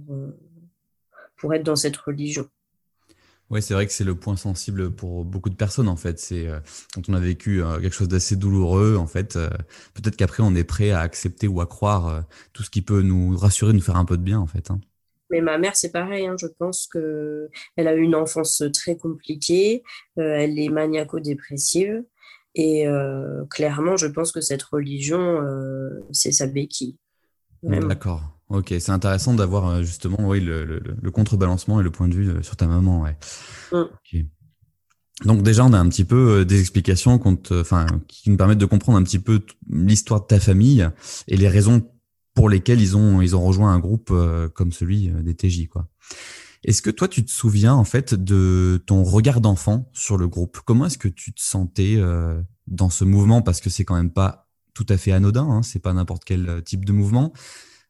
pour 1.37 1.55
être 1.55 1.63
dans 1.63 1.75
cette 1.75 1.97
religion. 1.97 2.49
Oui, 3.53 3.61
c'est 3.61 3.75
vrai 3.75 3.87
que 3.87 3.93
c'est 3.93 4.03
le 4.03 4.15
point 4.15 4.37
sensible 4.37 4.91
pour 4.91 5.27
beaucoup 5.27 5.51
de 5.51 5.55
personnes 5.55 5.89
en 5.89 5.97
fait. 5.97 6.19
C'est 6.19 6.49
euh, 6.49 6.59
quand 6.95 7.03
on 7.11 7.13
a 7.13 7.21
vécu 7.21 7.63
euh, 7.63 7.79
quelque 7.81 7.93
chose 7.93 8.09
d'assez 8.09 8.35
douloureux 8.35 8.97
en 8.97 9.07
fait. 9.07 9.37
Euh, 9.37 9.51
peut-être 9.93 10.17
qu'après 10.17 10.43
on 10.43 10.55
est 10.55 10.65
prêt 10.65 10.91
à 10.91 11.01
accepter 11.01 11.49
ou 11.49 11.61
à 11.61 11.67
croire 11.67 12.25
tout 12.55 12.63
ce 12.63 12.71
qui 12.71 12.81
peut 12.81 13.03
nous 13.03 13.37
rassurer, 13.37 13.75
nous 13.75 13.83
faire 13.83 13.97
un 13.97 14.07
peu 14.07 14.17
de 14.17 14.23
bien 14.23 14.41
en 14.41 14.47
fait. 14.47 14.71
Hein. 14.71 14.81
Mais 15.31 15.43
ma 15.43 15.59
mère, 15.59 15.77
c'est 15.77 15.93
pareil. 15.93 16.27
Hein. 16.27 16.37
Je 16.41 16.47
pense 16.47 16.87
que 16.87 17.51
elle 17.77 17.89
a 17.89 17.95
eu 17.95 18.01
une 18.01 18.15
enfance 18.15 18.63
très 18.73 18.97
compliquée. 18.97 19.83
elle 20.17 20.59
est 20.59 20.71
maniaco-dépressive. 20.71 22.03
Et 22.55 22.87
clairement, 23.49 23.97
je 23.97 24.07
pense 24.07 24.33
que 24.33 24.43
cette 24.43 24.63
religion, 24.63 25.41
c'est 26.11 26.33
sa 26.33 26.47
béquille. 26.47 26.99
D'accord. 27.63 28.23
Ok, 28.53 28.75
c'est 28.79 28.93
intéressant 28.93 29.33
d'avoir 29.33 29.67
euh, 29.67 29.83
justement 29.83 30.19
oui, 30.29 30.41
le, 30.41 30.83
contrebalancement 31.11 31.81
et 31.81 31.83
le 31.83 31.91
point 31.91 32.07
de 32.07 32.15
vue 32.15 32.29
euh, 32.29 32.43
sur 32.43 32.55
ta 32.55 32.67
maman. 32.67 33.01
Ouais. 33.01 33.17
Mm. 33.73 34.27
Donc 35.25 35.43
déjà, 35.43 35.65
on 35.65 35.73
a 35.73 35.79
un 35.79 35.89
petit 35.89 36.05
peu 36.05 36.41
euh, 36.41 36.45
des 36.45 36.61
explications 36.61 37.19
enfin, 37.51 37.87
qui 38.09 38.29
nous 38.29 38.37
permettent 38.37 38.59
de 38.59 38.67
comprendre 38.67 38.99
un 38.99 39.03
petit 39.05 39.19
peu 39.19 39.41
l'histoire 39.71 40.21
de 40.21 40.27
ta 40.27 40.39
famille 40.39 40.87
et 41.29 41.39
les 41.39 41.49
raisons 41.49 41.91
pour 42.35 42.51
lesquelles 42.51 42.83
ils 42.83 42.95
ont, 42.95 43.23
ils 43.23 43.35
ont 43.35 43.43
rejoint 43.43 43.73
un 43.73 43.79
groupe 43.79 44.13
comme 44.55 44.73
celui 44.73 45.09
des 45.09 45.35
TJ. 45.35 45.69
Quoi. 45.69 45.87
Est-ce 46.65 46.81
que 46.81 46.91
toi, 46.91 47.07
tu 47.07 47.23
te 47.25 47.31
souviens 47.31 47.75
en 47.75 47.85
fait 47.85 48.15
de 48.15 48.83
ton 48.87 49.03
regard 49.03 49.43
d'enfant 49.43 49.91
sur 49.93 50.17
le 50.17 50.29
groupe? 50.29 50.61
Comment 50.65 50.87
est-ce 50.87 50.97
que 50.97 51.09
tu 51.09 51.35
te 51.35 51.43
sentais 51.43 52.01
dans 52.69 52.89
ce 52.89 53.05
mouvement? 53.05 53.43
Parce 53.43 53.61
que 53.61 53.69
c'est 53.69 53.85
quand 53.85 53.97
même 53.97 54.13
pas 54.13 54.49
tout 54.73 54.87
à 54.89 54.97
fait 54.97 55.13
anodin, 55.13 55.47
hein, 55.47 55.63
c'est 55.63 55.81
pas 55.81 55.93
n'importe 55.93 56.25
quel 56.25 56.63
type 56.65 56.87
de 56.87 56.93
mouvement. 56.93 57.35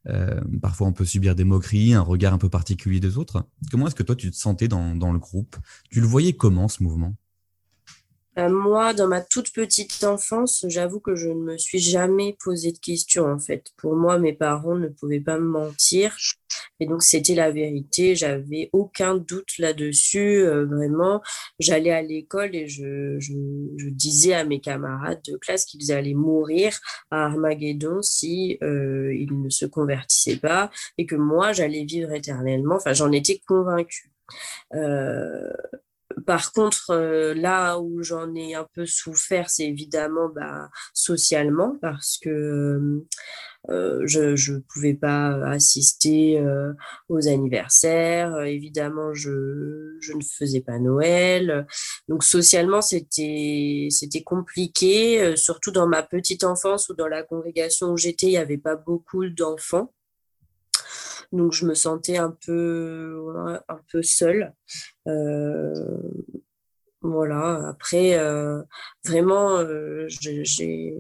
Euh, 0.09 0.41
parfois, 0.61 0.89
on 0.89 0.93
peut 0.93 1.05
subir 1.05 1.35
des 1.35 1.45
moqueries, 1.45 1.95
un 1.95 2.01
regard 2.01 2.33
un 2.33 2.39
peu 2.39 2.49
particulier 2.49 3.01
des 3.01 3.19
autres. 3.19 3.47
Comment 3.71 3.87
est-ce 3.87 3.95
que 3.95 4.03
toi, 4.03 4.17
tu 4.17 4.31
te 4.31 4.37
sentais 4.37 4.69
dans, 4.69 4.97
dans 4.97 5.13
le 5.13 5.19
groupe? 5.19 5.57
Tu 5.91 6.01
le 6.01 6.07
voyais 6.07 6.33
comment, 6.33 6.69
ce 6.69 6.83
mouvement? 6.83 7.15
Moi, 8.37 8.95
dans 8.95 9.09
ma 9.09 9.21
toute 9.21 9.53
petite 9.53 10.05
enfance, 10.05 10.65
j'avoue 10.69 11.01
que 11.01 11.15
je 11.15 11.29
ne 11.29 11.35
me 11.35 11.59
suis 11.59 11.79
jamais 11.79 12.37
posé 12.43 12.73
de 12.73 12.79
questions 12.79 13.27
en 13.27 13.39
fait. 13.39 13.67
Pour 13.77 13.95
moi, 13.95 14.19
mes 14.19 14.33
parents 14.33 14.77
ne 14.77 14.89
pouvaient 14.89 15.21
pas 15.21 15.39
me 15.39 15.47
mentir. 15.47 16.17
Et 16.81 16.87
donc, 16.87 17.03
c'était 17.03 17.35
la 17.35 17.51
vérité. 17.51 18.15
J'avais 18.15 18.71
aucun 18.73 19.17
doute 19.17 19.59
là-dessus. 19.59 20.43
Euh, 20.43 20.67
vraiment, 20.67 21.23
j'allais 21.59 21.91
à 21.91 22.03
l'école 22.03 22.55
et 22.55 22.69
je, 22.69 23.19
je, 23.19 23.89
disais 23.91 24.35
à 24.35 24.45
mes 24.45 24.61
camarades 24.61 25.21
de 25.27 25.37
classe 25.37 25.65
qu'ils 25.65 25.93
allaient 25.93 26.15
mourir 26.15 26.79
à 27.11 27.27
Armageddon 27.27 28.03
si 28.03 28.59
euh, 28.63 29.15
ils 29.15 29.41
ne 29.41 29.51
se 29.51 29.67
convertissaient 29.67 30.39
pas 30.39 30.71
et 30.99 31.07
que 31.07 31.15
moi, 31.17 31.53
j'allais 31.53 31.85
vivre 31.85 32.13
éternellement. 32.13 32.77
Enfin, 32.77 32.95
j'en 32.95 33.13
étais 33.13 33.41
convaincue. 33.47 34.11
Euh, 34.75 35.53
par 36.33 36.51
contre, 36.53 36.93
euh, 36.93 37.35
là 37.35 37.79
où 37.79 38.03
j'en 38.03 38.35
ai 38.35 38.55
un 38.55 38.67
peu 38.73 38.87
souffert, 38.87 39.51
c'est 39.51 39.67
évidemment 39.67 40.31
bah, 40.35 40.71
socialement, 40.95 41.77
parce 41.83 42.17
que 42.17 43.05
euh, 43.69 44.01
je 44.07 44.53
ne 44.55 44.59
pouvais 44.61 44.95
pas 44.95 45.35
assister 45.47 46.39
euh, 46.39 46.73
aux 47.11 47.29
anniversaires. 47.29 48.41
évidemment, 48.45 49.13
je, 49.13 49.29
ne 49.29 50.25
faisais 50.25 50.63
pas 50.63 50.79
Noël. 50.79 51.67
Donc, 52.09 52.25
socialement, 52.25 52.81
c'était 52.81 53.91
compliqué, 54.25 55.37
surtout 55.37 55.71
dans 55.71 55.87
ma 55.87 56.03
petite 56.03 56.45
enfance 56.45 56.89
ou 56.89 56.95
dans 56.95 57.09
la 57.09 57.23
congrégation 57.23 57.89
où 57.91 57.99
j'étais, 57.99 58.29
il 58.29 58.31
n'y 58.31 58.37
avait 58.39 58.57
pas 58.57 58.77
beaucoup 58.77 59.29
d'enfants. 59.29 59.93
Donc 61.33 61.53
je 61.53 61.67
me 61.67 61.75
sentais 61.75 62.17
un 62.17 62.37
peu, 62.45 63.35
un 63.69 63.81
peu 63.91 64.03
seule. 64.03 64.55
Euh, 65.09 65.75
voilà. 67.01 67.69
Après, 67.69 68.19
euh, 68.19 68.63
vraiment, 69.05 69.59
euh, 69.59 70.07
je, 70.09 70.43
j'ai, 70.45 70.95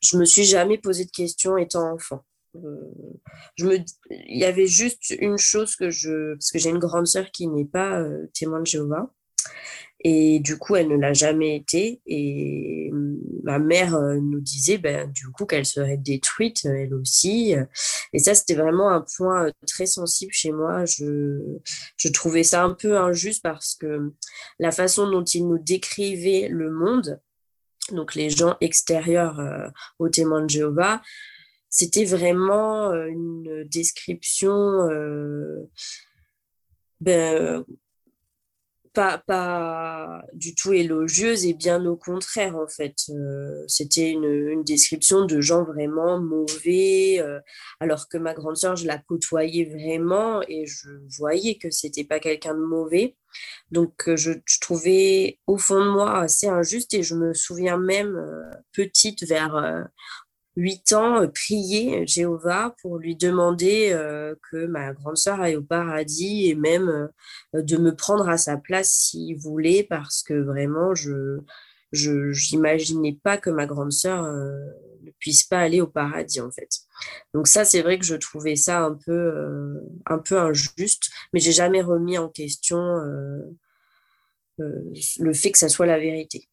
je 0.00 0.16
me 0.16 0.24
suis 0.24 0.44
jamais 0.44 0.78
posé 0.78 1.04
de 1.04 1.10
questions 1.10 1.56
étant 1.56 1.92
enfant. 1.92 2.24
je 3.56 3.66
me, 3.66 3.78
il 4.10 4.38
y 4.38 4.44
avait 4.44 4.66
juste 4.66 5.10
une 5.18 5.38
chose 5.38 5.76
que 5.76 5.90
je, 5.90 6.34
parce 6.34 6.50
que 6.50 6.58
j'ai 6.58 6.70
une 6.70 6.78
grande 6.78 7.06
sœur 7.06 7.30
qui 7.30 7.46
n'est 7.48 7.64
pas 7.64 8.02
témoin 8.32 8.60
de 8.60 8.66
Jéhovah, 8.66 9.10
et 10.06 10.38
du 10.38 10.58
coup, 10.58 10.76
elle 10.76 10.88
ne 10.88 10.96
l'a 10.98 11.14
jamais 11.14 11.56
été. 11.56 12.02
Et 12.04 12.90
ma 13.42 13.58
mère 13.58 13.94
euh, 13.94 14.16
nous 14.20 14.40
disait, 14.40 14.76
ben, 14.76 15.10
du 15.10 15.28
coup, 15.28 15.46
qu'elle 15.46 15.64
serait 15.64 15.96
détruite, 15.96 16.66
euh, 16.66 16.74
elle 16.74 16.94
aussi. 16.94 17.54
Et 18.12 18.18
ça, 18.18 18.34
c'était 18.34 18.54
vraiment 18.54 18.90
un 18.90 19.02
point 19.16 19.46
euh, 19.46 19.50
très 19.66 19.86
sensible 19.86 20.32
chez 20.32 20.52
moi. 20.52 20.84
Je, 20.84 21.40
je 21.96 22.08
trouvais 22.08 22.42
ça 22.42 22.62
un 22.62 22.74
peu 22.74 22.98
injuste 22.98 23.42
parce 23.42 23.74
que 23.74 24.12
la 24.58 24.72
façon 24.72 25.10
dont 25.10 25.24
il 25.24 25.48
nous 25.48 25.58
décrivait 25.58 26.48
le 26.48 26.70
monde, 26.70 27.18
donc 27.90 28.14
les 28.14 28.28
gens 28.28 28.56
extérieurs 28.60 29.40
aux 29.98 30.08
témoins 30.10 30.42
de 30.42 30.50
Jéhovah, 30.50 31.02
c'était 31.68 32.04
vraiment 32.04 32.92
une 32.92 33.64
description 33.64 34.88
ben, 37.00 37.64
pas, 38.94 39.18
pas 39.18 40.22
du 40.32 40.54
tout 40.54 40.72
élogieuse 40.72 41.44
et 41.44 41.52
bien 41.52 41.84
au 41.84 41.96
contraire 41.96 42.56
en 42.56 42.68
fait. 42.68 42.94
Euh, 43.10 43.64
c'était 43.68 44.10
une, 44.10 44.62
description 44.64 45.26
de 45.26 45.40
gens 45.40 45.64
vraiment 45.64 46.18
mauvais, 46.18 47.20
euh, 47.20 47.40
alors 47.80 48.08
que 48.08 48.16
ma 48.16 48.32
grande 48.32 48.56
sœur, 48.56 48.76
je 48.76 48.86
la 48.86 48.98
côtoyais 48.98 49.64
vraiment 49.64 50.40
et 50.48 50.64
je 50.64 50.88
voyais 51.18 51.56
que 51.56 51.70
c'était 51.70 52.04
pas 52.04 52.20
quelqu'un 52.20 52.54
de 52.54 52.60
mauvais. 52.60 53.16
Donc 53.70 54.08
euh, 54.08 54.16
je, 54.16 54.32
trouvais 54.60 55.40
au 55.46 55.58
fond 55.58 55.84
de 55.84 55.90
moi 55.90 56.18
assez 56.20 56.46
injuste 56.46 56.94
et 56.94 57.02
je 57.02 57.14
me 57.14 57.34
souviens 57.34 57.76
même 57.76 58.16
petite 58.72 59.24
vers 59.26 59.86
huit 60.56 60.92
ans 60.92 61.26
prier 61.28 62.06
Jéhovah 62.06 62.74
pour 62.80 62.98
lui 62.98 63.16
demander 63.16 63.90
que 64.50 64.66
ma 64.66 64.92
grande 64.92 65.16
sœur 65.16 65.40
aille 65.40 65.56
au 65.56 65.62
paradis 65.62 66.48
et 66.48 66.54
même 66.54 67.08
de 67.52 67.76
me 67.76 67.94
prendre 67.94 68.28
à 68.28 68.36
sa 68.36 68.56
place 68.56 68.90
s'il 68.90 69.36
voulait 69.36 69.82
parce 69.82 70.22
que 70.22 70.34
vraiment 70.34 70.94
je 70.94 71.40
je 71.92 72.10
n'imaginais 72.52 73.18
pas 73.22 73.36
que 73.36 73.50
ma 73.50 73.66
grande 73.66 73.92
sœur 73.92 74.22
ne 74.24 75.10
puisse 75.18 75.44
pas 75.44 75.58
aller 75.58 75.80
au 75.80 75.86
paradis 75.86 76.40
en 76.40 76.50
fait. 76.50 76.68
Donc 77.34 77.46
ça 77.46 77.64
c'est 77.64 77.82
vrai 77.82 77.98
que 77.98 78.04
je 78.04 78.16
trouvais 78.16 78.56
ça 78.56 78.80
un 78.82 78.94
peu 78.94 79.80
un 80.06 80.18
peu 80.18 80.38
injuste, 80.38 81.10
mais 81.32 81.40
j'ai 81.40 81.52
jamais 81.52 81.82
remis 81.82 82.18
en 82.18 82.28
question 82.28 82.80
le 84.58 85.32
fait 85.32 85.50
que 85.50 85.58
ça 85.58 85.68
soit 85.68 85.86
la 85.86 85.98
vérité. 85.98 86.48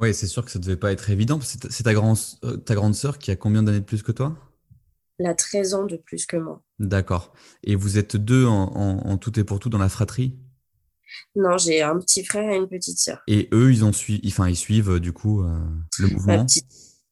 Oui, 0.00 0.12
c'est 0.12 0.26
sûr 0.26 0.44
que 0.44 0.50
ça 0.50 0.58
devait 0.58 0.76
pas 0.76 0.92
être 0.92 1.10
évident. 1.10 1.40
C'est 1.40 1.60
ta, 1.60 1.68
ta, 1.68 1.94
grand, 1.94 2.14
euh, 2.44 2.56
ta 2.56 2.74
grande 2.74 2.94
sœur 2.94 3.18
qui 3.18 3.30
a 3.30 3.36
combien 3.36 3.62
d'années 3.62 3.80
de 3.80 3.84
plus 3.84 4.02
que 4.02 4.12
toi? 4.12 4.36
Elle 5.18 5.26
a 5.26 5.34
13 5.34 5.74
ans 5.74 5.86
de 5.86 5.96
plus 5.96 6.26
que 6.26 6.36
moi. 6.36 6.62
D'accord. 6.80 7.32
Et 7.62 7.76
vous 7.76 7.98
êtes 7.98 8.16
deux 8.16 8.46
en, 8.46 9.16
tout 9.18 9.38
et 9.38 9.44
pour 9.44 9.60
tout 9.60 9.68
dans 9.68 9.78
la 9.78 9.88
fratrie? 9.88 10.36
Non, 11.36 11.56
j'ai 11.56 11.82
un 11.82 11.98
petit 12.00 12.24
frère 12.24 12.50
et 12.50 12.56
une 12.56 12.68
petite 12.68 12.98
sœur. 12.98 13.22
Et 13.28 13.48
eux, 13.52 13.72
ils, 13.72 13.84
ont 13.84 13.92
enfin, 14.26 14.48
ils 14.48 14.56
suivent 14.56 14.98
du 14.98 15.12
coup 15.12 15.42
euh, 15.42 15.56
le 16.00 16.08
mouvement? 16.08 16.44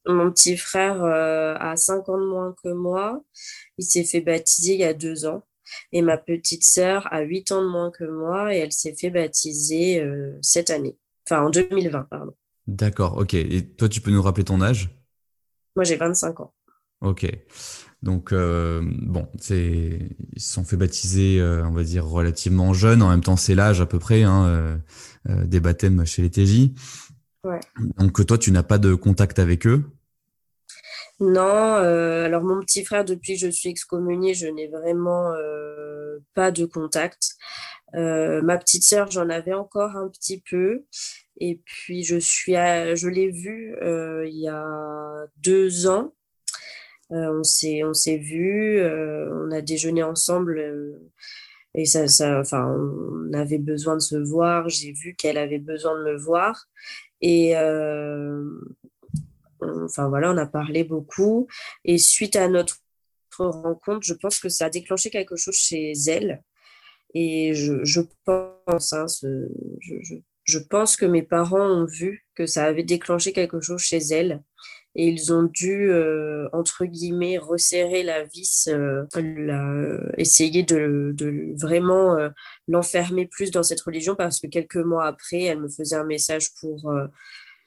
Mon 0.05 0.29
petit 0.31 0.57
frère 0.57 1.01
euh, 1.01 1.55
a 1.57 1.77
5 1.77 2.09
ans 2.09 2.17
de 2.17 2.25
moins 2.25 2.53
que 2.61 2.73
moi. 2.73 3.23
Il 3.77 3.85
s'est 3.85 4.03
fait 4.03 4.19
baptiser 4.19 4.73
il 4.73 4.81
y 4.81 4.83
a 4.83 4.93
deux 4.93 5.25
ans. 5.25 5.43
Et 5.93 6.01
ma 6.01 6.17
petite 6.17 6.65
sœur 6.65 7.07
a 7.13 7.21
8 7.21 7.53
ans 7.53 7.63
de 7.63 7.69
moins 7.69 7.89
que 7.89 8.03
moi 8.03 8.53
et 8.53 8.57
elle 8.57 8.73
s'est 8.73 8.93
fait 8.93 9.09
baptiser 9.09 10.05
cette 10.41 10.69
année. 10.69 10.97
Enfin, 11.25 11.45
en 11.45 11.49
2020, 11.49 12.03
pardon. 12.09 12.33
D'accord, 12.67 13.17
ok. 13.17 13.33
Et 13.33 13.67
toi, 13.75 13.89
tu 13.89 14.01
peux 14.01 14.11
nous 14.11 14.21
rappeler 14.21 14.45
ton 14.45 14.61
âge? 14.61 14.89
Moi, 15.75 15.83
j'ai 15.83 15.95
25 15.95 16.39
ans. 16.39 16.53
Ok. 17.01 17.27
Donc, 18.01 18.33
euh, 18.33 18.81
bon, 18.83 19.27
c'est, 19.39 19.99
ils 20.33 20.41
se 20.41 20.53
sont 20.53 20.63
fait 20.63 20.75
baptiser, 20.75 21.39
euh, 21.39 21.65
on 21.65 21.71
va 21.71 21.83
dire, 21.83 22.05
relativement 22.05 22.73
jeunes. 22.73 23.01
En 23.01 23.09
même 23.09 23.21
temps, 23.21 23.37
c'est 23.37 23.55
l'âge 23.55 23.81
à 23.81 23.85
peu 23.85 23.99
près 23.99 24.23
hein, 24.23 24.79
euh, 25.29 25.45
des 25.45 25.59
baptêmes 25.59 26.05
chez 26.05 26.21
les 26.21 26.29
TJ. 26.29 26.73
Ouais. 27.45 27.59
Donc, 27.97 28.25
toi, 28.25 28.37
tu 28.37 28.51
n'as 28.51 28.63
pas 28.63 28.77
de 28.77 28.93
contact 28.93 29.39
avec 29.39 29.67
eux? 29.67 29.83
Non. 31.19 31.75
alors, 31.75 32.43
mon 32.43 32.59
petit 32.59 32.83
frère, 32.83 33.05
depuis 33.05 33.35
que 33.35 33.39
je 33.39 33.47
suis 33.47 33.69
excommuniée, 33.69 34.33
je 34.33 34.47
n'ai 34.47 34.67
vraiment 34.67 35.31
pas 36.33 36.51
de 36.51 36.65
contact. 36.65 37.35
Ma 37.93 38.57
petite 38.57 38.83
sœur, 38.83 39.11
j'en 39.11 39.29
avais 39.29 39.53
encore 39.53 39.95
un 39.95 40.09
petit 40.09 40.41
peu. 40.41 40.85
Et 41.39 41.55
puis, 41.65 42.03
je, 42.03 42.17
suis 42.17 42.53
je 42.53 43.07
l'ai 43.07 43.29
vu 43.31 43.75
euh, 43.81 44.25
il 44.27 44.37
y 44.39 44.47
a 44.47 45.25
deux 45.37 45.87
ans. 45.87 46.13
Euh, 47.11 47.39
on 47.39 47.43
s'est, 47.43 47.83
on 47.83 47.93
s'est 47.93 48.21
euh, 48.33 49.29
on 49.47 49.51
a 49.51 49.61
déjeuné 49.61 50.03
ensemble 50.03 50.99
et 51.75 51.85
ça, 51.85 52.39
enfin, 52.39 52.65
on 52.67 53.33
avait 53.33 53.57
besoin 53.57 53.95
de 53.95 54.01
se 54.01 54.15
voir. 54.15 54.69
J'ai 54.69 54.93
vu 54.93 55.15
qu'elle 55.15 55.37
avait 55.37 55.59
besoin 55.59 55.97
de 55.97 56.03
me 56.03 56.17
voir 56.17 56.65
et 57.21 57.55
enfin 59.85 60.07
voilà, 60.09 60.31
on 60.31 60.37
a 60.37 60.45
parlé 60.45 60.83
beaucoup. 60.83 61.47
Et 61.83 61.97
suite 61.97 62.35
à 62.35 62.47
notre 62.47 62.77
rencontre, 63.37 64.01
je 64.03 64.13
pense 64.13 64.39
que 64.39 64.49
ça 64.49 64.65
a 64.65 64.69
déclenché 64.69 65.09
quelque 65.09 65.35
chose 65.35 65.55
chez 65.55 65.93
elle. 66.07 66.43
Et 67.13 67.53
je, 67.53 68.01
pense, 68.25 68.93
hein, 68.93 69.05
je, 70.45 70.59
pense 70.59 70.95
que 70.95 71.05
mes 71.05 71.21
parents 71.21 71.65
ont 71.65 71.85
vu 71.85 72.25
que 72.35 72.45
ça 72.45 72.65
avait 72.65 72.83
déclenché 72.83 73.33
quelque 73.33 73.61
chose 73.61 73.81
chez 73.81 73.99
elle 74.11 74.41
et 74.95 75.07
ils 75.07 75.33
ont 75.33 75.43
dû, 75.43 75.89
euh, 75.89 76.47
entre 76.53 76.85
guillemets, 76.85 77.39
resserrer 77.39 78.03
la 78.03 78.23
vis, 78.25 78.67
euh, 78.67 79.99
essayer 80.17 80.61
de, 80.63 81.13
de 81.15 81.53
vraiment 81.59 82.15
euh, 82.17 82.29
l'enfermer 82.67 83.25
plus 83.25 83.49
dans 83.49 83.63
cette 83.63 83.81
religion 83.81 84.15
parce 84.15 84.39
que 84.39 84.47
quelques 84.47 84.75
mois 84.75 85.05
après, 85.05 85.41
elle 85.41 85.61
me 85.61 85.69
faisait 85.69 85.95
un 85.95 86.03
message 86.03 86.53
pour 86.59 86.93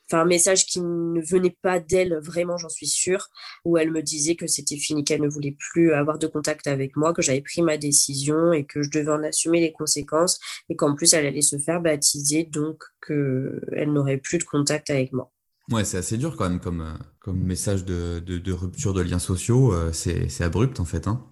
enfin 0.09 0.23
un 0.23 0.27
message 0.27 0.67
qui 0.67 0.81
ne 0.81 1.21
venait 1.21 1.57
pas 1.63 1.81
d'elle 1.81 2.19
vraiment, 2.23 2.57
j'en 2.59 2.69
suis 2.69 2.87
sûre, 2.87 3.29
où 3.65 3.77
elle 3.79 3.91
me 3.91 4.03
disait 4.03 4.37
que 4.37 4.47
c'était 4.47 4.77
fini, 4.77 5.05
qu'elle 5.05 5.23
ne 5.23 5.29
voulait 5.29 5.57
plus 5.59 5.93
avoir 5.93 6.19
de 6.19 6.27
contact 6.27 6.67
avec 6.67 6.97
moi, 6.97 7.13
que 7.13 7.23
j'avais 7.23 7.41
pris 7.41 7.63
ma 7.63 7.77
décision 7.77 8.53
et 8.53 8.65
que 8.65 8.83
je 8.83 8.91
devais 8.91 9.13
en 9.13 9.23
assumer 9.23 9.61
les 9.61 9.73
conséquences 9.73 10.39
et 10.69 10.77
qu'en 10.77 10.95
plus 10.95 11.13
elle 11.15 11.27
allait 11.27 11.43
se 11.43 11.59
faire 11.59 11.81
baptiser, 11.81 12.45
donc 12.45 12.83
qu'elle 13.07 13.93
n'aurait 13.93 14.19
plus 14.19 14.39
de 14.39 14.45
contact 14.45 14.91
avec 14.91 15.13
moi. 15.13 15.33
Ouais, 15.71 15.85
c'est 15.85 15.99
assez 15.99 16.17
dur 16.17 16.37
quand 16.37 16.49
même 16.49 16.61
comme, 16.61 16.83
euh, 16.83 16.95
comme 17.19 17.43
message 17.43 17.85
de, 17.85 18.21
de, 18.21 18.53
rupture 18.53 18.95
de 18.95 19.03
liens 19.03 19.19
sociaux, 19.19 19.73
euh, 19.75 19.91
c'est 19.93 20.43
abrupt 20.43 20.79
en 20.79 20.85
fait. 20.85 21.09
Hein. 21.09 21.25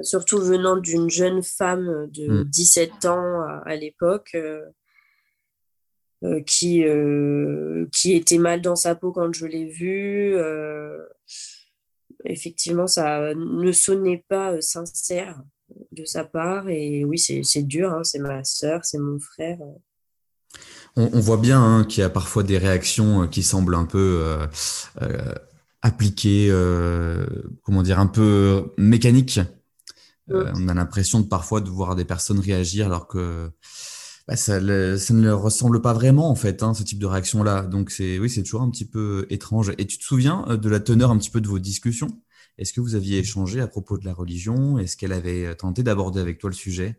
Surtout 0.00 0.40
venant 0.40 0.76
d'une 0.76 1.10
jeune 1.10 1.42
femme 1.42 2.08
de 2.10 2.44
17 2.44 2.90
hmm. 2.90 3.06
ans 3.08 3.42
à, 3.64 3.76
l'époque. 3.76 4.36
Euh, 6.24 6.40
qui, 6.40 6.84
euh, 6.84 7.86
qui 7.92 8.14
était 8.14 8.38
mal 8.38 8.62
dans 8.62 8.76
sa 8.76 8.94
peau 8.94 9.12
quand 9.12 9.30
je 9.34 9.44
l'ai 9.44 9.66
vu. 9.66 10.34
Euh, 10.36 10.98
effectivement, 12.24 12.86
ça 12.86 13.34
ne 13.34 13.72
sonnait 13.72 14.24
pas 14.26 14.58
sincère 14.62 15.42
de 15.92 16.06
sa 16.06 16.24
part. 16.24 16.70
Et 16.70 17.04
oui, 17.04 17.18
c'est 17.18 17.62
dur, 17.62 17.92
hein, 17.92 18.04
c'est 18.04 18.20
ma 18.20 18.42
soeur, 18.42 18.80
c'est 18.84 18.98
mon 18.98 19.18
frère. 19.18 19.58
On, 20.96 21.20
voit 21.20 21.36
bien 21.36 21.60
hein, 21.60 21.84
qu'il 21.84 22.00
y 22.00 22.04
a 22.04 22.08
parfois 22.10 22.42
des 22.42 22.56
réactions 22.56 23.26
qui 23.26 23.42
semblent 23.42 23.74
un 23.74 23.84
peu 23.84 24.38
appliquées, 25.82 26.48
comment 27.64 27.82
dire, 27.82 27.98
un 27.98 28.06
peu 28.06 28.72
mécaniques. 28.78 29.40
on 30.28 30.68
a 30.68 30.74
l'impression 30.74 31.20
de 31.20 31.26
parfois 31.26 31.60
de 31.60 31.68
voir 31.68 31.96
des 31.96 32.04
personnes 32.06 32.38
réagir 32.38 32.86
alors 32.86 33.08
que 33.08 33.50
bah, 34.26 34.36
ça, 34.36 34.58
ne 34.58 35.22
leur 35.22 35.42
ressemble 35.42 35.82
pas 35.82 35.92
vraiment 35.92 36.30
en 36.30 36.34
fait, 36.34 36.62
hein, 36.62 36.72
ce 36.72 36.82
type 36.82 36.98
de 36.98 37.06
réaction-là. 37.06 37.62
Donc 37.62 37.90
c'est 37.90 38.18
oui, 38.18 38.30
c'est 38.30 38.42
toujours 38.42 38.62
un 38.62 38.70
petit 38.70 38.86
peu 38.86 39.26
étrange. 39.28 39.72
Et 39.76 39.86
tu 39.86 39.98
te 39.98 40.04
souviens 40.04 40.44
euh, 40.48 40.56
de 40.56 40.68
la 40.70 40.80
teneur 40.80 41.10
un 41.10 41.18
petit 41.18 41.30
peu 41.30 41.40
de 41.40 41.48
vos 41.48 41.58
discussions? 41.58 42.08
Est-ce 42.56 42.72
que 42.72 42.80
vous 42.80 42.94
aviez 42.94 43.18
échangé 43.18 43.60
à 43.60 43.68
propos 43.68 43.98
de 43.98 44.04
la 44.06 44.14
religion? 44.14 44.78
Est-ce 44.78 44.96
qu'elle 44.96 45.12
avait 45.12 45.46
euh, 45.46 45.54
tenté 45.54 45.82
d'aborder 45.82 46.20
avec 46.20 46.38
toi 46.38 46.48
le 46.48 46.54
sujet? 46.54 46.98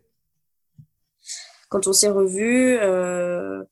Quand 1.68 1.88
on 1.88 1.92
s'est 1.92 2.10
revus, 2.10 2.78
euh... 2.80 3.64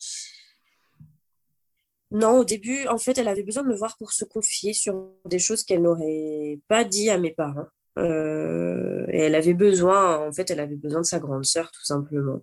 non, 2.11 2.39
au 2.39 2.45
début, 2.45 2.89
en 2.89 2.99
fait, 2.99 3.19
elle 3.19 3.29
avait 3.29 3.45
besoin 3.45 3.63
de 3.63 3.69
me 3.69 3.77
voir 3.77 3.97
pour 3.99 4.13
se 4.13 4.25
confier 4.25 4.73
sur 4.73 5.11
des 5.27 5.39
choses 5.39 5.63
qu'elle 5.63 5.83
n'aurait 5.83 6.59
pas 6.67 6.83
dit 6.83 7.09
à 7.09 7.19
mes 7.19 7.31
parents. 7.31 7.69
Euh, 7.99 9.07
et 9.09 9.21
elle 9.21 9.35
avait 9.35 9.55
besoin, 9.55 10.27
en 10.27 10.33
fait, 10.33 10.51
elle 10.51 10.61
avait 10.61 10.77
besoin 10.77 11.01
de 11.01 11.07
sa 11.07 11.21
grande 11.21 11.45
sœur, 11.45 11.71
tout 11.71 11.85
simplement. 11.85 12.41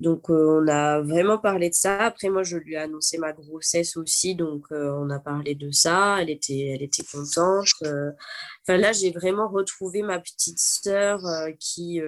Donc, 0.00 0.30
euh, 0.30 0.62
on 0.62 0.68
a 0.68 1.00
vraiment 1.00 1.38
parlé 1.38 1.68
de 1.68 1.74
ça. 1.74 1.98
Après, 1.98 2.28
moi, 2.28 2.42
je 2.42 2.56
lui 2.56 2.74
ai 2.74 2.78
annoncé 2.78 3.18
ma 3.18 3.32
grossesse 3.32 3.96
aussi, 3.96 4.34
donc 4.34 4.64
euh, 4.72 4.90
on 4.92 5.10
a 5.10 5.18
parlé 5.18 5.54
de 5.54 5.70
ça. 5.70 6.16
Elle 6.20 6.30
était, 6.30 6.72
elle 6.74 6.82
était 6.82 7.04
contente. 7.04 7.68
Enfin, 7.82 8.78
là, 8.78 8.92
j'ai 8.92 9.10
vraiment 9.10 9.48
retrouvé 9.48 10.02
ma 10.02 10.18
petite 10.18 10.58
sœur 10.58 11.20
qui, 11.58 12.00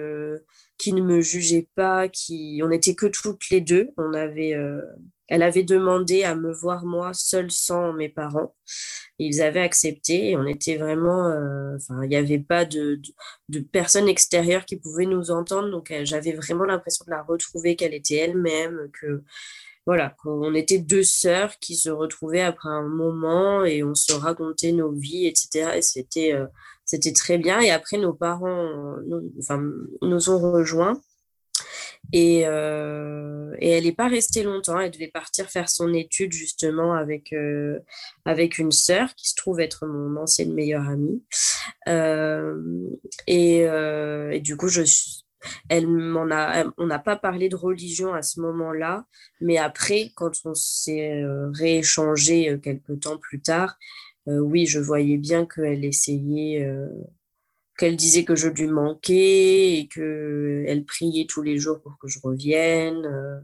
qui 0.79 0.93
ne 0.93 1.03
me 1.03 1.21
jugeait 1.21 1.67
pas, 1.75 2.07
qui, 2.07 2.61
on 2.63 2.69
n'était 2.69 2.95
que 2.95 3.05
toutes 3.05 3.49
les 3.51 3.61
deux. 3.61 3.89
On 3.97 4.13
avait, 4.13 4.55
elle 5.29 5.43
avait 5.43 5.63
demandé 5.63 6.23
à 6.23 6.35
me 6.35 6.51
voir 6.51 6.85
moi 6.85 7.13
seule 7.13 7.51
sans 7.51 7.93
mes 7.93 8.09
parents. 8.09 8.55
Ils 9.19 9.41
avaient 9.41 9.61
accepté 9.61 10.31
et 10.31 10.37
on 10.37 10.45
était 10.45 10.77
vraiment, 10.77 11.27
euh, 11.27 11.75
enfin, 11.75 12.01
il 12.03 12.09
n'y 12.09 12.15
avait 12.15 12.39
pas 12.39 12.65
de, 12.65 12.99
de, 13.49 13.59
personnes 13.59 14.09
extérieures 14.09 14.65
qui 14.65 14.77
pouvaient 14.77 15.05
nous 15.05 15.29
entendre. 15.29 15.69
Donc, 15.69 15.91
euh, 15.91 16.01
j'avais 16.03 16.31
vraiment 16.31 16.65
l'impression 16.65 17.05
de 17.05 17.11
la 17.11 17.21
retrouver, 17.21 17.75
qu'elle 17.75 17.93
était 17.93 18.15
elle-même, 18.15 18.89
que 18.99 19.23
voilà, 19.85 20.15
qu'on 20.21 20.53
était 20.55 20.79
deux 20.79 21.03
sœurs 21.03 21.57
qui 21.59 21.75
se 21.75 21.89
retrouvaient 21.89 22.41
après 22.41 22.69
un 22.69 22.87
moment 22.87 23.65
et 23.65 23.83
on 23.83 23.95
se 23.95 24.13
racontait 24.13 24.71
nos 24.71 24.91
vies, 24.91 25.27
etc. 25.27 25.71
Et 25.75 25.81
c'était, 25.81 26.33
euh, 26.33 26.45
c'était 26.89 27.13
très 27.13 27.37
bien. 27.37 27.59
Et 27.59 27.69
après, 27.69 27.97
nos 27.97 28.13
parents 28.13 28.95
nous, 29.05 29.31
enfin, 29.39 29.61
nous 30.01 30.29
ont 30.31 30.51
rejoints. 30.51 30.99
Et, 32.11 32.47
euh, 32.47 33.53
et 33.59 33.69
elle 33.69 33.83
n'est 33.83 33.91
pas 33.91 34.07
restée 34.07 34.41
longtemps. 34.41 34.79
Elle 34.79 34.89
devait 34.89 35.11
partir 35.11 35.47
faire 35.51 35.69
son 35.69 35.93
étude 35.93 36.31
justement 36.31 36.93
avec, 36.93 37.31
euh, 37.33 37.79
avec 38.25 38.57
une 38.57 38.71
sœur 38.71 39.13
qui 39.13 39.29
se 39.29 39.35
trouve 39.35 39.59
être 39.59 39.85
mon 39.85 40.19
ancienne 40.19 40.51
meilleure 40.53 40.89
amie. 40.89 41.23
Euh, 41.87 42.57
et, 43.27 43.59
et, 43.59 44.39
du 44.39 44.57
coup, 44.57 44.69
je 44.69 44.81
elle 45.69 45.87
m'en 45.87 46.29
a, 46.31 46.65
on 46.77 46.87
n'a 46.87 46.99
pas 46.99 47.15
parlé 47.15 47.47
de 47.47 47.55
religion 47.55 48.13
à 48.13 48.21
ce 48.21 48.41
moment-là, 48.41 49.05
mais 49.39 49.57
après, 49.57 50.11
quand 50.15 50.31
on 50.43 50.53
s'est 50.53 51.23
rééchangé 51.53 52.59
quelques 52.61 52.99
temps 52.99 53.17
plus 53.17 53.39
tard, 53.39 53.77
oui, 54.29 54.65
je 54.65 54.79
voyais 54.79 55.17
bien 55.17 55.45
qu'elle 55.45 55.83
essayait 55.83 56.67
qu'elle 57.79 57.95
disait 57.95 58.25
que 58.25 58.35
je 58.35 58.49
lui 58.49 58.67
manquais 58.67 59.79
et 59.79 59.87
qu'elle 59.87 60.83
priait 60.85 61.25
tous 61.27 61.41
les 61.41 61.57
jours 61.57 61.79
pour 61.81 61.97
que 61.97 62.09
je 62.09 62.19
revienne. 62.21 63.05
Euh, 63.05 63.39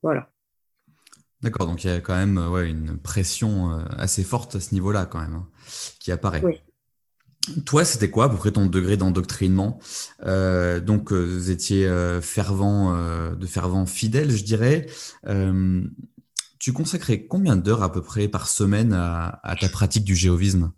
voilà. 0.00 0.30
D'accord, 1.42 1.66
donc 1.66 1.82
il 1.82 1.88
y 1.88 1.90
a 1.90 2.00
quand 2.00 2.14
même 2.14 2.38
ouais, 2.38 2.70
une 2.70 2.96
pression 2.96 3.76
assez 3.98 4.22
forte 4.22 4.54
à 4.54 4.60
ce 4.60 4.72
niveau-là 4.72 5.06
quand 5.06 5.20
même, 5.20 5.34
hein, 5.34 5.48
qui 5.98 6.12
apparaît. 6.12 6.40
Oui. 6.42 6.60
Toi, 7.66 7.84
c'était 7.84 8.08
quoi 8.08 8.26
à 8.26 8.28
peu 8.30 8.36
près 8.36 8.52
ton 8.52 8.64
degré 8.64 8.96
d'endoctrinement? 8.96 9.78
Euh, 10.24 10.80
Donc, 10.80 11.12
vous 11.12 11.50
étiez 11.50 11.86
fervent, 12.22 12.96
de 13.34 13.46
fervent 13.46 13.84
fidèle, 13.84 14.30
je 14.30 14.44
dirais. 14.44 14.86
Tu 16.64 16.72
consacrais 16.72 17.26
combien 17.26 17.56
d'heures 17.56 17.82
à 17.82 17.92
peu 17.92 18.00
près 18.00 18.26
par 18.26 18.48
semaine 18.48 18.94
à, 18.94 19.54
ta 19.60 19.68
pratique 19.68 20.02
du 20.02 20.16
géovisme? 20.16 20.72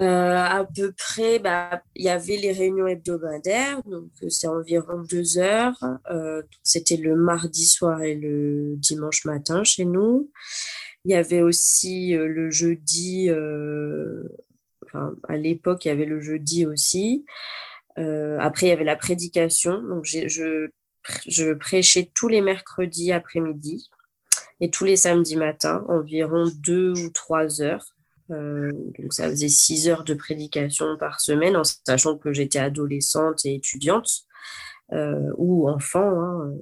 Euh, 0.00 0.36
à 0.36 0.64
peu 0.64 0.92
près, 0.92 1.40
bah, 1.40 1.82
il 1.96 2.04
y 2.04 2.08
avait 2.08 2.36
les 2.36 2.52
réunions 2.52 2.86
hebdomadaires, 2.86 3.82
donc 3.82 4.10
euh, 4.22 4.28
c'est 4.28 4.46
environ 4.46 5.02
deux 5.10 5.38
heures. 5.38 5.76
Euh, 6.08 6.40
C'était 6.62 6.98
le 6.98 7.16
mardi 7.16 7.66
soir 7.66 8.00
et 8.00 8.14
le 8.14 8.76
dimanche 8.76 9.24
matin 9.24 9.64
chez 9.64 9.84
nous. 9.84 10.30
Il 11.04 11.10
y 11.10 11.16
avait 11.16 11.42
aussi 11.42 12.12
le 12.12 12.52
jeudi, 12.52 13.28
à 13.28 15.36
l'époque, 15.36 15.84
il 15.84 15.88
y 15.88 15.90
avait 15.90 16.04
le 16.04 16.20
jeudi 16.20 16.64
aussi. 16.64 17.24
après, 17.96 18.66
il 18.66 18.68
y 18.68 18.72
avait 18.72 18.84
la 18.84 18.94
prédication. 18.94 19.82
Donc, 19.82 20.04
je, 20.04 20.68
je 21.26 21.52
prêchais 21.52 22.10
tous 22.14 22.28
les 22.28 22.40
mercredis 22.40 23.12
après-midi 23.12 23.90
et 24.60 24.70
tous 24.70 24.84
les 24.84 24.96
samedis 24.96 25.36
matins, 25.36 25.84
environ 25.88 26.50
deux 26.56 26.92
ou 26.98 27.10
trois 27.10 27.62
heures. 27.62 27.94
Euh, 28.30 28.70
donc 28.98 29.12
ça 29.12 29.28
faisait 29.28 29.48
six 29.48 29.88
heures 29.88 30.04
de 30.04 30.14
prédication 30.14 30.96
par 30.98 31.20
semaine, 31.20 31.56
en 31.56 31.62
sachant 31.64 32.18
que 32.18 32.32
j'étais 32.32 32.58
adolescente 32.58 33.44
et 33.44 33.54
étudiante 33.54 34.27
ou 35.36 35.68
enfant. 35.68 36.20
Hein. 36.20 36.52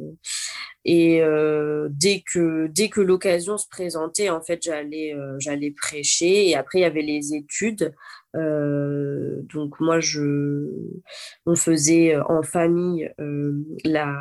Et 0.85 1.21
euh, 1.21 1.89
dès 1.91 2.23
que 2.25 2.69
dès 2.69 2.89
que 2.89 3.01
l'occasion 3.01 3.59
se 3.59 3.69
présentait, 3.69 4.31
en 4.31 4.41
fait, 4.41 4.63
j'allais 4.63 5.15
j'allais 5.39 5.73
prêcher. 5.73 6.49
Et 6.49 6.57
après, 6.57 6.79
il 6.79 6.83
y 6.83 6.85
avait 6.85 7.03
les 7.03 7.35
études. 7.35 7.93
donc 8.35 9.81
moi, 9.81 10.01
je 10.01 10.71
on 11.47 11.57
faisait 11.57 12.17
en 12.17 12.43
famille 12.43 13.11
la 13.85 14.13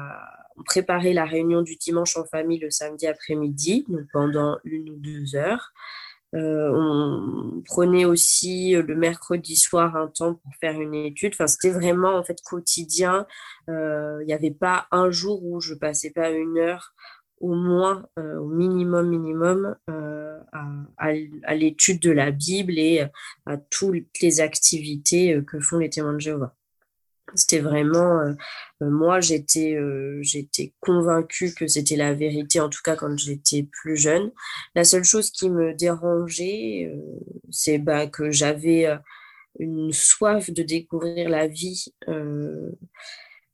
on 0.57 0.63
préparait 0.63 1.13
la 1.13 1.25
réunion 1.25 1.61
du 1.61 1.75
dimanche 1.75 2.17
en 2.17 2.25
famille 2.25 2.59
le 2.59 2.69
samedi 2.69 3.07
après-midi, 3.07 3.85
donc 3.87 4.05
pendant 4.13 4.57
une 4.63 4.89
ou 4.89 4.95
deux 4.95 5.35
heures. 5.35 5.73
Euh, 6.33 6.71
on 6.73 7.61
prenait 7.65 8.05
aussi 8.05 8.73
le 8.73 8.95
mercredi 8.95 9.55
soir 9.55 9.95
un 9.95 10.07
temps 10.07 10.35
pour 10.35 10.51
faire 10.59 10.79
une 10.79 10.93
étude. 10.93 11.33
Enfin, 11.33 11.47
c'était 11.47 11.71
vraiment 11.71 12.15
en 12.17 12.23
fait 12.23 12.41
quotidien. 12.43 13.25
Euh, 13.69 14.19
il 14.21 14.25
n'y 14.27 14.33
avait 14.33 14.51
pas 14.51 14.87
un 14.91 15.11
jour 15.11 15.43
où 15.45 15.61
je 15.61 15.73
passais 15.73 16.11
pas 16.11 16.31
une 16.31 16.57
heure 16.57 16.93
au 17.39 17.53
moins, 17.53 18.07
euh, 18.17 18.37
au 18.39 18.47
minimum, 18.47 19.09
minimum, 19.09 19.75
à, 20.97 21.11
à 21.43 21.55
l'étude 21.55 21.99
de 21.99 22.11
la 22.11 22.31
Bible 22.31 22.79
et 22.79 23.05
à 23.45 23.57
toutes 23.57 24.21
les 24.21 24.39
activités 24.39 25.41
que 25.45 25.59
font 25.59 25.77
les 25.77 25.89
témoins 25.89 26.13
de 26.13 26.19
Jéhovah. 26.19 26.55
C'était 27.33 27.59
vraiment, 27.59 28.19
euh, 28.21 28.33
euh, 28.83 28.89
moi 28.89 29.19
j'étais 29.19 29.73
euh, 29.75 30.19
j'étais 30.21 30.73
convaincue 30.79 31.53
que 31.53 31.67
c'était 31.67 31.95
la 31.95 32.13
vérité, 32.13 32.59
en 32.59 32.69
tout 32.69 32.81
cas 32.83 32.95
quand 32.95 33.17
j'étais 33.17 33.63
plus 33.63 33.97
jeune. 33.97 34.31
La 34.75 34.83
seule 34.83 35.03
chose 35.03 35.31
qui 35.31 35.49
me 35.49 35.73
dérangeait, 35.73 36.91
c'est 37.49 37.79
bah, 37.79 38.07
que 38.07 38.31
j'avais 38.31 38.87
une 39.59 39.91
soif 39.91 40.51
de 40.51 40.63
découvrir 40.63 41.29
la 41.29 41.47
vie 41.47 41.93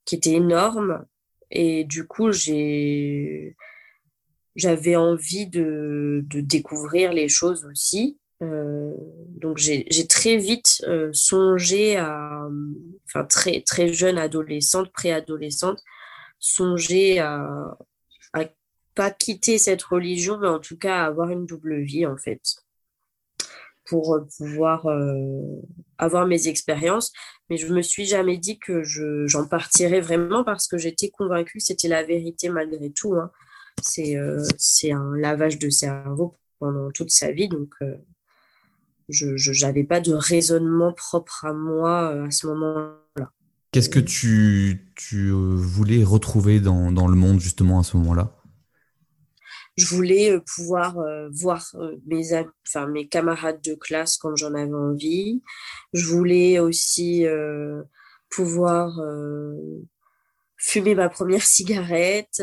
qui 0.06 0.16
était 0.16 0.34
énorme. 0.34 1.06
Et 1.52 1.84
du 1.86 2.06
coup, 2.08 2.32
j'ai 2.32 3.56
j'avais 4.56 4.96
envie 4.96 5.48
de, 5.48 6.22
de 6.28 6.42
découvrir 6.42 7.14
les 7.14 7.30
choses 7.30 7.66
aussi. 7.66 8.21
Euh, 8.42 8.94
donc 9.38 9.58
j'ai 9.58 10.08
très 10.08 10.38
vite 10.38 10.84
euh, 10.88 11.12
songé 11.14 11.98
à, 11.98 12.48
enfin 13.06 13.24
très 13.26 13.62
très 13.62 13.94
jeune 13.94 14.18
adolescente, 14.18 14.92
préadolescente, 14.92 15.84
songé 16.40 17.20
à, 17.20 17.78
à 18.34 18.46
pas 18.96 19.12
quitter 19.12 19.58
cette 19.58 19.84
religion, 19.84 20.38
mais 20.40 20.48
en 20.48 20.60
tout 20.60 20.78
cas 20.78 21.04
à 21.04 21.06
avoir 21.06 21.30
une 21.30 21.46
double 21.46 21.82
vie 21.82 22.06
en 22.06 22.18
fait, 22.18 22.42
pour 23.86 24.20
pouvoir 24.38 24.88
euh, 24.88 25.62
avoir 25.98 26.26
mes 26.26 26.48
expériences. 26.48 27.12
Mais 27.50 27.58
je 27.58 27.72
me 27.72 27.82
suis 27.82 28.06
jamais 28.06 28.38
dit 28.38 28.58
que 28.60 28.84
j'en 28.84 29.48
partirais 29.48 30.02
vraiment 30.02 30.44
parce 30.44 30.68
que 30.68 30.78
j'étais 30.78 31.10
convaincue 31.10 31.60
que 31.60 31.64
c'était 31.64 31.90
la 31.90 32.04
vérité 32.04 32.50
malgré 32.50 32.92
tout. 32.92 33.14
Hein. 33.16 33.32
C'est 33.82 34.92
un 34.92 35.16
lavage 35.16 35.60
de 35.60 35.70
cerveau 35.70 36.38
pendant 36.60 36.92
toute 36.92 37.12
sa 37.12 37.32
vie, 37.32 37.50
donc 37.50 37.74
je 39.12 39.66
n'avais 39.66 39.84
pas 39.84 40.00
de 40.00 40.14
raisonnement 40.14 40.94
propre 40.94 41.46
à 41.46 41.54
moi 41.54 42.14
euh, 42.14 42.28
à 42.28 42.32
ce 42.32 42.48
moment-là. 42.48 43.32
Qu'est-ce 43.72 43.90
que 43.90 44.00
tu, 44.00 44.92
tu 44.96 45.30
euh, 45.30 45.56
voulais 45.56 46.04
retrouver 46.04 46.60
dans, 46.60 46.92
dans, 46.92 47.08
le 47.08 47.16
monde 47.16 47.40
justement 47.40 47.80
à 47.80 47.84
ce 47.84 47.98
moment-là? 47.98 48.36
Je 49.78 49.86
voulais 49.88 50.32
euh, 50.32 50.42
pouvoir 50.56 50.98
voir 51.32 51.66
mes, 52.06 52.34
enfin, 52.68 52.88
mes 52.88 53.08
camarades 53.08 53.62
de 53.64 53.76
classe 53.76 54.18
quand 54.18 54.36
j'en 54.36 54.54
avais 54.54 54.74
envie. 54.74 55.42
Je 55.94 56.06
voulais 56.06 56.60
aussi 56.60 57.26
pouvoir 58.30 59.00
fumer 60.62 60.96
ma 60.96 61.10
première 61.10 61.44
cigarette, 61.44 62.42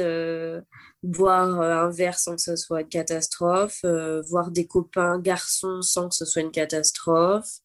boire 1.03 1.61
euh, 1.61 1.87
un 1.87 1.91
verre 1.91 2.19
sans 2.19 2.37
que 2.37 2.43
ce 2.43 2.57
soit 2.57 2.83
une 2.83 2.89
catastrophe, 2.89 3.81
euh, 3.85 4.23
voir 4.29 4.51
des 4.51 4.67
copains 4.67 5.19
garçons 5.19 5.83
sans 5.83 6.09
que 6.09 6.15
ce 6.15 6.25
soit 6.25 6.43
une 6.43 6.51
catastrophe. 6.51 7.59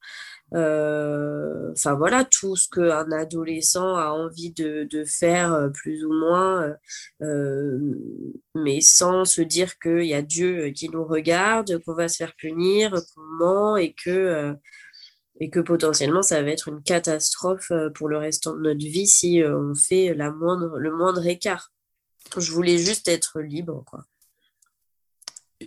Euh, 0.53 1.71
enfin 1.71 1.95
voilà, 1.95 2.25
tout 2.25 2.55
ce 2.55 2.69
qu'un 2.69 3.11
adolescent 3.11 3.95
a 3.95 4.11
envie 4.11 4.51
de, 4.51 4.83
de 4.83 5.03
faire 5.03 5.71
plus 5.73 6.05
ou 6.05 6.13
moins, 6.13 6.75
mais 8.53 8.79
sans 8.81 9.25
se 9.25 9.41
dire 9.41 9.79
qu'il 9.79 10.05
y 10.05 10.13
a 10.13 10.21
Dieu 10.21 10.69
qui 10.69 10.89
nous 10.89 11.05
regarde, 11.05 11.81
qu'on 11.83 11.95
va 11.95 12.07
se 12.07 12.17
faire 12.17 12.35
punir, 12.35 12.91
qu'on 12.91 13.21
ment 13.39 13.77
et 13.77 13.93
que 13.93 14.55
et 15.39 15.49
que 15.49 15.59
potentiellement 15.59 16.21
ça 16.21 16.41
va 16.41 16.49
être 16.49 16.67
une 16.67 16.83
catastrophe 16.83 17.71
pour 17.95 18.07
le 18.07 18.17
restant 18.17 18.55
de 18.55 18.61
notre 18.61 18.85
vie 18.85 19.07
si 19.07 19.41
on 19.45 19.73
fait 19.75 20.13
la 20.13 20.31
moindre, 20.31 20.77
le 20.77 20.95
moindre 20.95 21.25
écart. 21.25 21.71
Je 22.37 22.51
voulais 22.51 22.77
juste 22.77 23.07
être 23.07 23.41
libre, 23.41 23.83
quoi. 23.85 24.05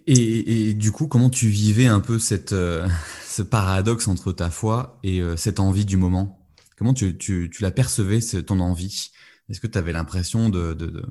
Et, 0.06 0.74
du 0.74 0.92
coup, 0.92 1.06
comment 1.06 1.30
tu 1.30 1.48
vivais 1.48 1.86
un 1.86 2.00
peu 2.00 2.18
cette, 2.18 2.52
euh, 2.52 2.86
ce 3.26 3.42
paradoxe 3.42 4.08
entre 4.08 4.32
ta 4.32 4.50
foi 4.50 4.98
et 5.02 5.20
euh, 5.20 5.36
cette 5.36 5.60
envie 5.60 5.84
du 5.84 5.96
moment? 5.96 6.46
Comment 6.76 6.92
tu, 6.92 7.16
tu, 7.16 7.50
tu 7.52 7.62
la 7.62 7.70
percevais, 7.70 8.20
ton 8.42 8.60
envie? 8.60 9.10
Est-ce 9.48 9.60
que 9.60 9.66
tu 9.66 9.78
avais 9.78 9.92
l'impression 9.92 10.48
de, 10.50 10.74
de, 10.74 11.02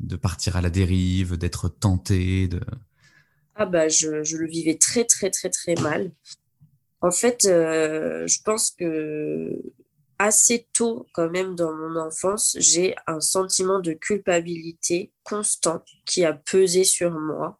de, 0.00 0.16
partir 0.16 0.56
à 0.56 0.60
la 0.60 0.70
dérive, 0.70 1.36
d'être 1.38 1.68
tenté 1.68 2.48
de... 2.48 2.60
Ah 3.54 3.64
bah, 3.64 3.88
je, 3.88 4.22
je, 4.22 4.36
le 4.36 4.46
vivais 4.46 4.76
très, 4.76 5.04
très, 5.04 5.30
très, 5.30 5.48
très 5.48 5.76
mal. 5.76 6.10
En 7.00 7.10
fait, 7.10 7.44
euh, 7.44 8.26
je 8.26 8.42
pense 8.42 8.70
que 8.70 9.52
assez 10.18 10.66
tôt 10.72 11.06
quand 11.12 11.30
même 11.30 11.54
dans 11.54 11.74
mon 11.74 11.96
enfance, 11.96 12.56
j'ai 12.58 12.94
un 13.06 13.20
sentiment 13.20 13.80
de 13.80 13.92
culpabilité 13.92 15.12
constant 15.22 15.84
qui 16.04 16.24
a 16.24 16.32
pesé 16.32 16.84
sur 16.84 17.10
moi, 17.10 17.58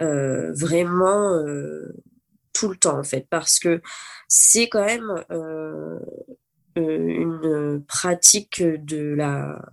euh, 0.00 0.52
vraiment 0.52 1.34
euh, 1.34 1.94
tout 2.52 2.68
le 2.68 2.76
temps 2.76 2.98
en 2.98 3.04
fait, 3.04 3.26
parce 3.30 3.58
que 3.58 3.80
c'est 4.28 4.68
quand 4.68 4.84
même 4.84 5.24
euh, 5.30 5.98
une 6.76 7.84
pratique 7.86 8.62
de 8.62 9.14
la 9.14 9.64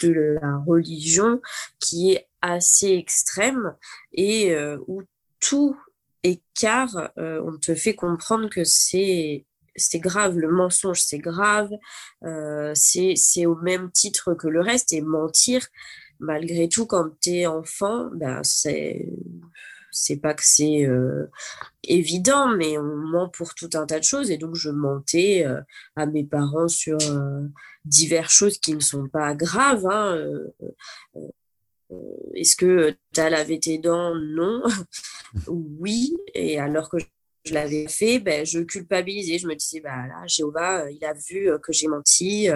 de 0.00 0.38
la 0.40 0.56
religion 0.58 1.40
qui 1.78 2.12
est 2.12 2.28
assez 2.40 2.90
extrême 2.90 3.74
et 4.12 4.54
où 4.88 5.02
tout 5.38 5.76
écart, 6.22 7.10
on 7.16 7.58
te 7.58 7.74
fait 7.74 7.94
comprendre 7.94 8.48
que 8.48 8.64
c'est 8.64 9.46
c'est 9.76 9.98
grave, 9.98 10.38
le 10.38 10.50
mensonge 10.50 11.00
c'est 11.00 11.18
grave, 11.18 11.70
euh, 12.24 12.72
c'est 12.74 13.46
au 13.46 13.56
même 13.56 13.90
titre 13.90 14.34
que 14.34 14.48
le 14.48 14.60
reste 14.60 14.92
et 14.92 15.00
mentir, 15.00 15.66
malgré 16.20 16.68
tout, 16.68 16.86
quand 16.86 17.10
tu 17.20 17.30
es 17.30 17.46
enfant, 17.46 18.10
ben, 18.14 18.42
c'est 18.42 19.08
c'est 19.94 20.16
pas 20.16 20.32
que 20.32 20.42
c'est 20.42 20.86
euh, 20.86 21.26
évident, 21.84 22.48
mais 22.56 22.78
on 22.78 22.96
ment 22.96 23.28
pour 23.28 23.54
tout 23.54 23.68
un 23.74 23.84
tas 23.84 23.98
de 23.98 24.04
choses. 24.04 24.30
Et 24.30 24.38
donc, 24.38 24.54
je 24.54 24.70
mentais 24.70 25.44
euh, 25.44 25.60
à 25.96 26.06
mes 26.06 26.24
parents 26.24 26.68
sur 26.68 26.96
diverses 27.84 28.32
choses 28.32 28.56
qui 28.56 28.74
ne 28.74 28.80
sont 28.80 29.06
pas 29.08 29.34
graves. 29.34 29.86
Hein, 29.86 30.16
Est-ce 32.34 32.56
que 32.56 32.96
tu 33.12 33.20
as 33.20 33.28
lavé 33.28 33.60
tes 33.60 33.76
dents? 33.76 34.14
Non. 34.14 34.62
Oui. 35.46 36.14
Et 36.34 36.58
alors 36.58 36.88
que 36.88 36.98
je 37.44 37.54
l'avais 37.54 37.88
fait, 37.88 38.18
ben, 38.20 38.46
je 38.46 38.60
culpabilisais. 38.60 39.38
Je 39.38 39.46
me 39.46 39.54
disais, 39.54 39.80
bah 39.80 40.06
là, 40.06 40.24
Jéhovah, 40.26 40.90
il 40.90 41.04
a 41.04 41.12
vu 41.12 41.50
que 41.62 41.72
j'ai 41.72 41.88
menti. 41.88 42.48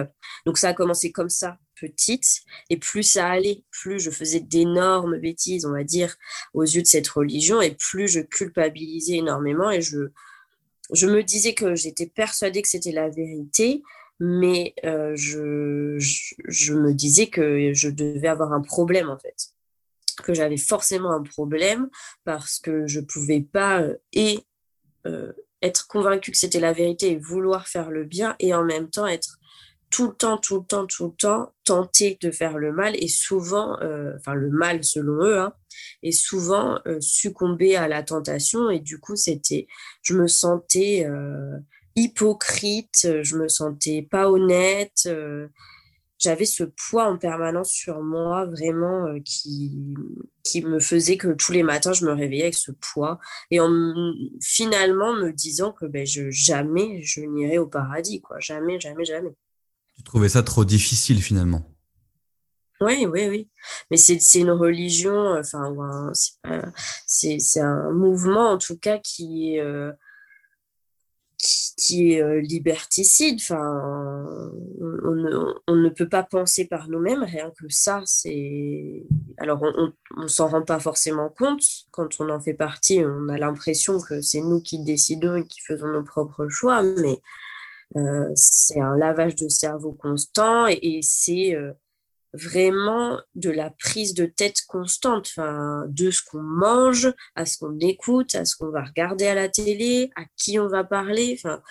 Donc 0.45 0.57
ça 0.57 0.69
a 0.69 0.73
commencé 0.73 1.11
comme 1.11 1.29
ça, 1.29 1.57
petite. 1.79 2.41
Et 2.69 2.77
plus 2.77 3.03
ça 3.03 3.29
allait, 3.29 3.63
plus 3.71 3.99
je 3.99 4.11
faisais 4.11 4.39
d'énormes 4.39 5.17
bêtises, 5.17 5.65
on 5.65 5.71
va 5.71 5.83
dire, 5.83 6.15
aux 6.53 6.63
yeux 6.63 6.81
de 6.81 6.87
cette 6.87 7.07
religion, 7.07 7.61
et 7.61 7.71
plus 7.71 8.07
je 8.07 8.21
culpabilisais 8.21 9.17
énormément. 9.17 9.71
Et 9.71 9.81
je, 9.81 10.09
me 11.05 11.21
disais 11.21 11.53
que 11.53 11.75
j'étais 11.75 12.07
persuadée 12.07 12.61
que 12.61 12.69
c'était 12.69 12.91
la 12.91 13.09
vérité, 13.09 13.83
mais 14.19 14.73
euh, 14.85 15.13
je, 15.15 15.97
je, 15.99 16.73
me 16.73 16.93
disais 16.93 17.27
que 17.27 17.73
je 17.73 17.89
devais 17.89 18.27
avoir 18.27 18.51
un 18.53 18.61
problème 18.61 19.09
en 19.09 19.17
fait, 19.17 19.51
que 20.21 20.33
j'avais 20.33 20.57
forcément 20.57 21.11
un 21.11 21.23
problème 21.23 21.89
parce 22.23 22.59
que 22.59 22.87
je 22.87 22.99
pouvais 22.99 23.41
pas 23.41 23.81
euh, 23.81 23.95
et 24.13 24.39
euh, 25.05 25.31
être 25.61 25.87
convaincue 25.87 26.31
que 26.31 26.37
c'était 26.37 26.59
la 26.59 26.73
vérité 26.73 27.11
et 27.11 27.17
vouloir 27.17 27.67
faire 27.67 27.89
le 27.89 28.03
bien 28.03 28.35
et 28.39 28.53
en 28.53 28.63
même 28.63 28.89
temps 28.89 29.07
être 29.07 29.39
tout 29.89 30.07
le 30.07 30.13
temps, 30.13 30.37
tout 30.37 30.59
le 30.59 30.65
temps, 30.65 30.85
tout 30.85 31.05
le 31.05 31.13
temps 31.13 31.53
tenter 31.63 32.17
de 32.21 32.29
faire 32.29 32.57
le 32.57 32.73
mal 32.73 32.95
et 32.97 33.07
souvent, 33.07 33.77
enfin 34.17 34.33
le 34.33 34.49
mal 34.49 34.83
selon 34.83 35.23
eux, 35.23 35.39
hein, 35.39 35.53
et 36.03 36.11
souvent 36.11 36.81
succomber 36.99 37.77
à 37.77 37.87
la 37.87 38.03
tentation 38.03 38.69
et 38.69 38.79
du 38.79 38.99
coup 38.99 39.15
c'était, 39.15 39.65
je 40.01 40.13
me 40.13 40.27
sentais 40.27 41.07
hypocrite, 41.95 43.07
je 43.21 43.37
me 43.37 43.47
sentais 43.47 44.01
pas 44.01 44.29
honnête. 44.29 45.07
J'avais 46.19 46.45
ce 46.45 46.63
poids 46.63 47.05
en 47.05 47.17
permanence 47.17 47.71
sur 47.71 48.01
moi, 48.01 48.45
vraiment, 48.45 49.05
euh, 49.07 49.19
qui, 49.23 49.95
qui 50.43 50.63
me 50.63 50.79
faisait 50.79 51.17
que 51.17 51.33
tous 51.33 51.51
les 51.51 51.63
matins, 51.63 51.93
je 51.93 52.05
me 52.05 52.11
réveillais 52.11 52.43
avec 52.43 52.55
ce 52.55 52.71
poids. 52.71 53.19
Et 53.51 53.59
en 53.59 53.69
finalement 54.41 55.13
me 55.13 55.31
disant 55.31 55.71
que 55.71 55.85
ben, 55.85 56.05
je, 56.05 56.29
jamais 56.31 57.01
je 57.03 57.21
n'irai 57.21 57.57
au 57.57 57.67
paradis, 57.67 58.21
quoi. 58.21 58.39
Jamais, 58.39 58.79
jamais, 58.79 59.05
jamais. 59.05 59.35
Tu 59.95 60.03
trouvais 60.03 60.29
ça 60.29 60.43
trop 60.43 60.65
difficile 60.65 61.21
finalement 61.21 61.63
oui, 62.79 63.07
oui, 63.07 63.27
oui. 63.27 63.49
Mais 63.89 63.97
c'est 63.97 64.39
une 64.39 64.51
religion, 64.51 65.35
enfin, 65.35 66.11
c'est 67.07 67.59
un 67.59 67.91
mouvement 67.91 68.51
en 68.51 68.57
tout 68.59 68.77
cas 68.77 68.99
qui 68.99 69.55
est 69.55 69.61
euh, 69.61 69.91
qui 71.37 72.13
est 72.13 72.21
euh, 72.21 72.41
liberticide. 72.41 73.39
Enfin, 73.39 74.51
on, 74.81 75.75
ne, 75.75 75.89
peut 75.89 76.09
pas 76.09 76.23
penser 76.23 76.65
par 76.65 76.89
nous-mêmes, 76.89 77.23
rien 77.23 77.51
que 77.51 77.65
ça, 77.69 78.01
c'est. 78.05 79.03
Alors, 79.37 79.61
on 79.61 80.21
ne 80.21 80.27
s'en 80.27 80.47
rend 80.47 80.63
pas 80.63 80.79
forcément 80.79 81.29
compte. 81.29 81.63
Quand 81.91 82.19
on 82.19 82.29
en 82.29 82.39
fait 82.39 82.55
partie, 82.55 83.01
on 83.05 83.29
a 83.29 83.37
l'impression 83.37 83.99
que 83.99 84.21
c'est 84.21 84.41
nous 84.41 84.61
qui 84.61 84.83
décidons 84.83 85.35
et 85.35 85.45
qui 85.45 85.61
faisons 85.61 85.87
nos 85.87 86.03
propres 86.03 86.49
choix, 86.49 86.81
mais 86.81 87.21
euh, 87.95 88.29
c'est 88.35 88.81
un 88.81 88.97
lavage 88.97 89.35
de 89.35 89.47
cerveau 89.47 89.93
constant 89.93 90.67
et, 90.67 90.99
c'est. 91.03 91.55
Euh, 91.55 91.73
vraiment 92.33 93.19
de 93.35 93.49
la 93.49 93.69
prise 93.69 94.13
de 94.13 94.25
tête 94.25 94.61
constante, 94.67 95.27
enfin, 95.29 95.85
de 95.87 96.11
ce 96.11 96.21
qu'on 96.23 96.41
mange, 96.41 97.13
à 97.35 97.45
ce 97.45 97.57
qu'on 97.57 97.77
écoute, 97.79 98.35
à 98.35 98.45
ce 98.45 98.55
qu'on 98.55 98.69
va 98.69 98.83
regarder 98.83 99.27
à 99.27 99.35
la 99.35 99.49
télé, 99.49 100.11
à 100.15 100.23
qui 100.35 100.59
on 100.59 100.67
va 100.67 100.83
parler. 100.83 101.37
Enfin, 101.37 101.61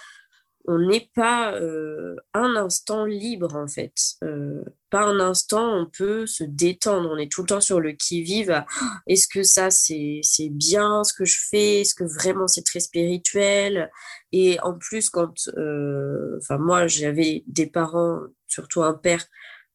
on 0.68 0.78
n'est 0.78 1.10
pas 1.14 1.54
euh, 1.54 2.16
un 2.34 2.56
instant 2.56 3.04
libre 3.04 3.54
en 3.54 3.68
fait. 3.68 3.94
Euh, 4.24 4.64
pas 4.90 5.04
un 5.04 5.20
instant 5.20 5.74
on 5.76 5.86
peut 5.86 6.26
se 6.26 6.44
détendre. 6.44 7.08
On 7.12 7.16
est 7.16 7.30
tout 7.30 7.42
le 7.42 7.48
temps 7.48 7.60
sur 7.60 7.80
le 7.80 7.92
qui-vive. 7.92 8.64
Est-ce 9.06 9.28
que 9.28 9.42
ça 9.42 9.70
c'est 9.70 10.22
bien 10.50 11.04
ce 11.04 11.12
que 11.12 11.24
je 11.24 11.38
fais? 11.50 11.82
Est-ce 11.82 11.94
que 11.94 12.04
vraiment 12.04 12.48
c'est 12.48 12.64
très 12.64 12.80
spirituel? 12.80 13.90
Et 14.32 14.58
en 14.60 14.74
plus 14.74 15.10
quand, 15.10 15.48
euh, 15.56 16.38
enfin 16.38 16.58
moi 16.58 16.86
j'avais 16.88 17.44
des 17.46 17.66
parents, 17.66 18.20
surtout 18.48 18.82
un 18.82 18.94
père 18.94 19.24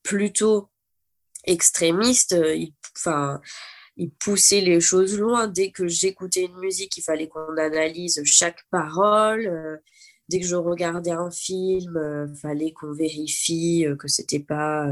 plutôt 0.03 0.70
extrémiste, 1.45 2.33
euh, 2.33 2.55
il, 2.55 2.73
enfin, 2.97 3.41
il 3.97 4.11
poussait 4.11 4.61
les 4.61 4.79
choses 4.79 5.19
loin. 5.19 5.47
Dès 5.47 5.71
que 5.71 5.87
j'écoutais 5.87 6.45
une 6.45 6.57
musique, 6.59 6.97
il 6.97 7.03
fallait 7.03 7.27
qu'on 7.27 7.57
analyse 7.57 8.21
chaque 8.25 8.63
parole. 8.71 9.47
Euh, 9.47 9.77
dès 10.29 10.39
que 10.39 10.47
je 10.47 10.55
regardais 10.55 11.11
un 11.11 11.31
film, 11.31 11.93
il 11.95 11.97
euh, 11.97 12.35
fallait 12.35 12.71
qu'on 12.71 12.93
vérifie 12.93 13.85
que 13.99 14.07
c'était 14.07 14.39
pas 14.39 14.87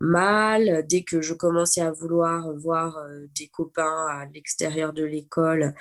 mal. 0.00 0.84
Dès 0.88 1.02
que 1.02 1.20
je 1.22 1.34
commençais 1.34 1.82
à 1.82 1.92
vouloir 1.92 2.52
voir 2.56 2.98
des 3.34 3.48
copains 3.48 4.06
à 4.08 4.26
l'extérieur 4.32 4.92
de 4.92 5.04
l'école, 5.04 5.74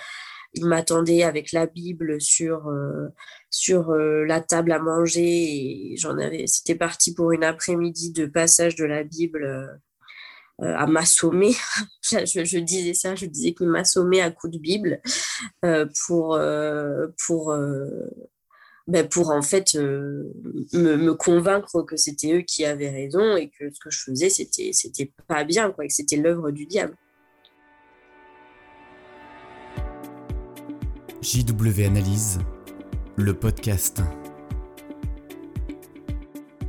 il 0.53 0.65
m'attendait 0.65 1.23
avec 1.23 1.53
la 1.53 1.65
Bible 1.65 2.21
sur, 2.21 2.69
sur 3.49 3.93
la 3.93 4.41
table 4.41 4.73
à 4.73 4.79
manger 4.79 5.91
et 5.93 5.95
j'en 5.97 6.17
avais 6.17 6.45
c'était 6.47 6.77
parti 6.77 7.13
pour 7.13 7.31
une 7.31 7.43
après-midi 7.43 8.11
de 8.11 8.25
passage 8.25 8.75
de 8.75 8.85
la 8.85 9.03
Bible 9.03 9.43
euh, 9.43 9.67
à 10.61 10.85
m'assommer. 10.87 11.53
je, 12.01 12.57
disais 12.59 12.93
ça, 12.93 13.15
je 13.15 13.25
disais 13.25 13.53
qu'il 13.53 13.67
m'assommait 13.67 14.21
à 14.21 14.31
coups 14.31 14.53
de 14.53 14.59
Bible 14.59 15.01
euh, 15.65 15.85
pour, 16.05 16.35
euh, 16.35 17.07
pour, 17.25 17.55
ben 18.87 19.07
pour 19.07 19.31
en 19.31 19.41
fait 19.41 19.73
me, 19.75 21.11
convaincre 21.13 21.81
que 21.83 21.97
c'était 21.97 22.33
eux 22.33 22.41
qui 22.41 22.65
avaient 22.65 22.89
raison 22.89 23.35
et 23.35 23.49
que 23.49 23.71
ce 23.71 23.79
que 23.79 23.89
je 23.89 24.03
faisais, 24.03 24.29
c'était, 24.29 24.71
c'était 24.73 25.11
pas 25.27 25.43
bien, 25.43 25.71
quoi, 25.71 25.85
que 25.85 25.93
c'était 25.93 26.17
l'œuvre 26.17 26.51
du 26.51 26.65
diable. 26.65 26.95
JW 31.21 31.85
Analyse, 31.85 32.39
le 33.15 33.33
podcast. 33.33 34.01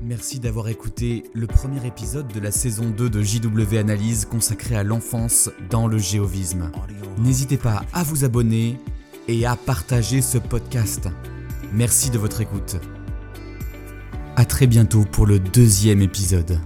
Merci 0.05 0.41
d'avoir 0.41 0.69
écouté 0.69 1.23
le 1.33 1.47
premier 1.47 1.87
épisode 1.87 2.27
de 2.27 2.41
la 2.41 2.51
saison 2.51 2.91
2 2.91 3.09
de 3.09 3.23
JW 3.23 3.77
Analyse 3.79 4.25
consacré 4.25 4.75
à 4.75 4.83
l'enfance 4.83 5.49
dans 5.71 5.87
le 5.87 5.99
géovisme. 5.99 6.73
N'hésitez 7.19 7.57
pas 7.57 7.85
à 7.93 8.03
vous 8.03 8.25
abonner 8.25 8.79
et 9.29 9.47
à 9.47 9.55
partager 9.55 10.21
ce 10.21 10.39
podcast. 10.39 11.09
Merci 11.73 12.11
de 12.11 12.19
votre 12.19 12.41
écoute. 12.41 12.77
A 14.35 14.45
très 14.45 14.67
bientôt 14.67 15.05
pour 15.05 15.25
le 15.25 15.39
deuxième 15.39 16.03
épisode. 16.03 16.59